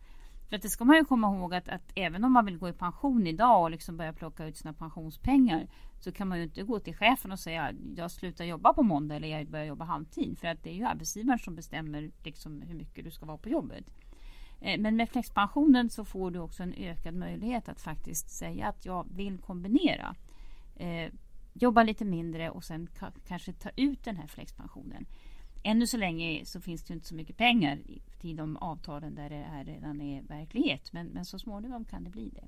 För 0.49 0.55
att 0.55 0.61
det 0.61 0.69
ska 0.69 0.85
man 0.85 0.95
ju 0.95 1.05
komma 1.05 1.35
ihåg 1.35 1.53
att, 1.53 1.69
att, 1.69 1.91
även 1.95 2.23
om 2.23 2.31
man 2.31 2.45
vill 2.45 2.57
gå 2.57 2.69
i 2.69 2.73
pension 2.73 3.27
idag 3.27 3.61
och 3.61 3.71
liksom 3.71 3.97
börja 3.97 4.13
plocka 4.13 4.45
ut 4.45 4.57
sina 4.57 4.73
pensionspengar 4.73 5.67
så 5.99 6.11
kan 6.11 6.27
man 6.27 6.37
ju 6.37 6.43
inte 6.43 6.63
gå 6.63 6.79
till 6.79 6.95
chefen 6.95 7.31
och 7.31 7.39
säga 7.39 7.73
jag 7.95 8.11
slutar 8.11 8.45
jobba 8.45 8.73
på 8.73 8.83
måndag 8.83 9.15
eller 9.15 9.27
jag 9.27 9.47
börjar 9.47 9.65
jobba 9.65 9.85
halvtid. 9.85 10.37
För 10.39 10.47
att 10.47 10.63
det 10.63 10.69
är 10.69 10.73
ju 10.73 10.83
arbetsgivaren 10.83 11.39
som 11.39 11.55
bestämmer 11.55 12.11
liksom 12.23 12.61
hur 12.61 12.75
mycket 12.75 13.03
du 13.03 13.11
ska 13.11 13.25
vara 13.25 13.37
på 13.37 13.49
jobbet. 13.49 13.85
Eh, 14.61 14.79
men 14.79 14.95
med 14.95 15.09
flexpensionen 15.09 15.89
så 15.89 16.05
får 16.05 16.31
du 16.31 16.39
också 16.39 16.63
en 16.63 16.73
ökad 16.73 17.13
möjlighet 17.13 17.69
att 17.69 17.81
faktiskt 17.81 18.29
säga 18.29 18.67
att 18.67 18.85
jag 18.85 19.07
vill 19.15 19.37
kombinera. 19.37 20.15
Eh, 20.75 21.11
jobba 21.53 21.83
lite 21.83 22.05
mindre 22.05 22.49
och 22.49 22.63
sen 22.63 22.87
kanske 23.27 23.53
ta 23.53 23.69
ut 23.75 24.03
den 24.03 24.17
här 24.17 24.27
flexpensionen. 24.27 25.05
Ännu 25.63 25.87
så 25.87 25.97
länge 25.97 26.45
så 26.45 26.61
finns 26.61 26.83
det 26.83 26.93
inte 26.93 27.07
så 27.07 27.15
mycket 27.15 27.37
pengar 27.37 27.79
till 28.19 28.35
de 28.35 28.57
avtalen 28.57 29.15
där 29.15 29.29
det 29.29 29.35
här 29.35 29.65
redan 29.65 30.01
är 30.01 30.21
verklighet. 30.21 30.93
Men, 30.93 31.07
men 31.07 31.25
så 31.25 31.39
småningom 31.39 31.85
kan 31.85 32.03
det 32.03 32.09
bli 32.09 32.29
det. 32.29 32.47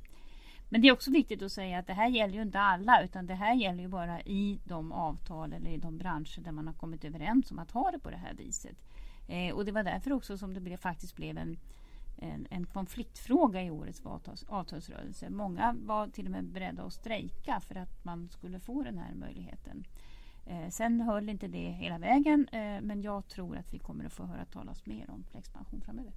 Men 0.70 0.82
det 0.82 0.88
är 0.88 0.92
också 0.92 1.12
viktigt 1.12 1.42
att 1.42 1.52
säga 1.52 1.80
att 1.80 1.88
det 1.88 1.94
här 1.94 2.08
gäller 2.08 2.34
ju 2.34 2.42
inte 2.42 2.60
alla 2.60 3.04
utan 3.04 3.26
det 3.26 3.36
här 3.36 3.56
gäller 3.56 3.84
ju 3.84 3.88
bara 3.88 4.22
i 4.22 4.60
de 4.64 4.92
avtal 4.92 5.54
eller 5.54 5.70
i 5.70 5.78
de 5.78 5.98
branscher 5.98 6.42
där 6.42 6.52
man 6.52 6.68
har 6.68 6.74
kommit 6.74 7.06
överens 7.06 7.52
om 7.52 7.60
att 7.60 7.72
ha 7.72 7.92
det 7.92 8.00
på 8.00 8.10
det 8.10 8.18
här 8.18 8.34
viset. 8.34 8.78
Eh, 9.28 9.56
och 9.56 9.66
det 9.66 9.72
var 9.72 9.84
därför 9.84 10.14
också 10.14 10.38
som 10.38 10.54
det 10.54 10.60
blev, 10.60 10.78
faktiskt 10.78 11.16
blev 11.16 11.38
en, 11.38 11.58
en, 12.22 12.48
en 12.50 12.66
konfliktfråga 12.66 13.64
i 13.64 13.72
årets 13.72 14.02
avtals, 14.06 14.44
avtalsrörelse. 14.44 15.30
Många 15.30 15.76
var 15.80 16.08
till 16.08 16.26
och 16.26 16.32
med 16.32 16.46
beredda 16.46 16.84
att 16.84 16.94
strejka 16.94 17.60
för 17.60 17.76
att 17.76 18.06
man 18.06 18.30
skulle 18.30 18.60
få 18.60 18.84
den 18.84 18.98
här 18.98 19.16
möjligheten. 19.16 19.84
Eh, 20.46 20.70
sen 20.70 21.02
höll 21.02 21.30
inte 21.30 21.48
det 21.48 21.72
hela 21.72 21.98
vägen 21.98 22.48
eh, 22.52 22.82
men 22.82 23.02
jag 23.02 23.28
tror 23.28 23.58
att 23.58 23.74
vi 23.74 23.80
kommer 23.80 24.06
att 24.06 24.14
få 24.14 24.24
höra 24.24 24.46
talas 24.46 24.86
mer 24.86 25.10
om 25.10 25.24
flexpension 25.24 25.82
framöver. 25.82 26.14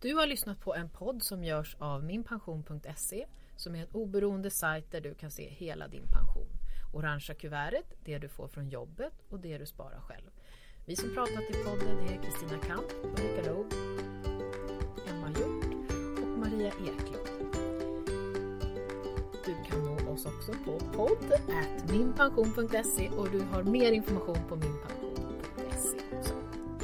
Du 0.00 0.14
har 0.14 0.26
lyssnat 0.26 0.60
på 0.60 0.74
en 0.74 0.88
podd 0.88 1.22
som 1.22 1.44
görs 1.44 1.76
av 1.78 2.04
minpension.se 2.04 3.26
som 3.56 3.74
är 3.74 3.82
en 3.82 3.88
oberoende 3.92 4.50
sajt 4.50 4.90
där 4.90 5.00
du 5.00 5.14
kan 5.14 5.30
se 5.30 5.48
hela 5.48 5.88
din 5.88 6.06
pension. 6.12 6.48
Orangea 6.92 7.36
kuvertet, 7.36 7.94
det 8.04 8.18
du 8.18 8.28
får 8.28 8.48
från 8.48 8.68
jobbet 8.68 9.12
och 9.28 9.40
det 9.40 9.58
du 9.58 9.66
sparar 9.66 10.00
själv. 10.00 10.30
Vi 10.88 10.96
som 10.96 11.10
pratat 11.10 11.50
i 11.50 11.52
podden 11.52 11.98
är 11.98 12.22
Kristina 12.22 12.58
Kamp, 12.66 12.84
Ulrika 13.02 13.50
Loob, 13.50 13.66
Emma 15.08 15.28
Hjort 15.28 15.64
och 16.22 16.28
Maria 16.38 16.66
Eklund. 16.66 17.28
Du 19.44 19.54
kan 19.70 19.84
nå 19.84 19.96
oss 20.12 20.26
också 20.26 20.52
på 20.64 20.78
podd.minpension.se 20.96 23.08
och 23.08 23.30
du 23.30 23.40
har 23.40 23.62
mer 23.62 23.92
information 23.92 24.38
på 24.48 24.56
minpension.se. 24.56 25.98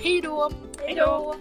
Hej 0.02 0.20
då! 0.20 0.50
Hej 0.78 0.94
då! 0.94 1.34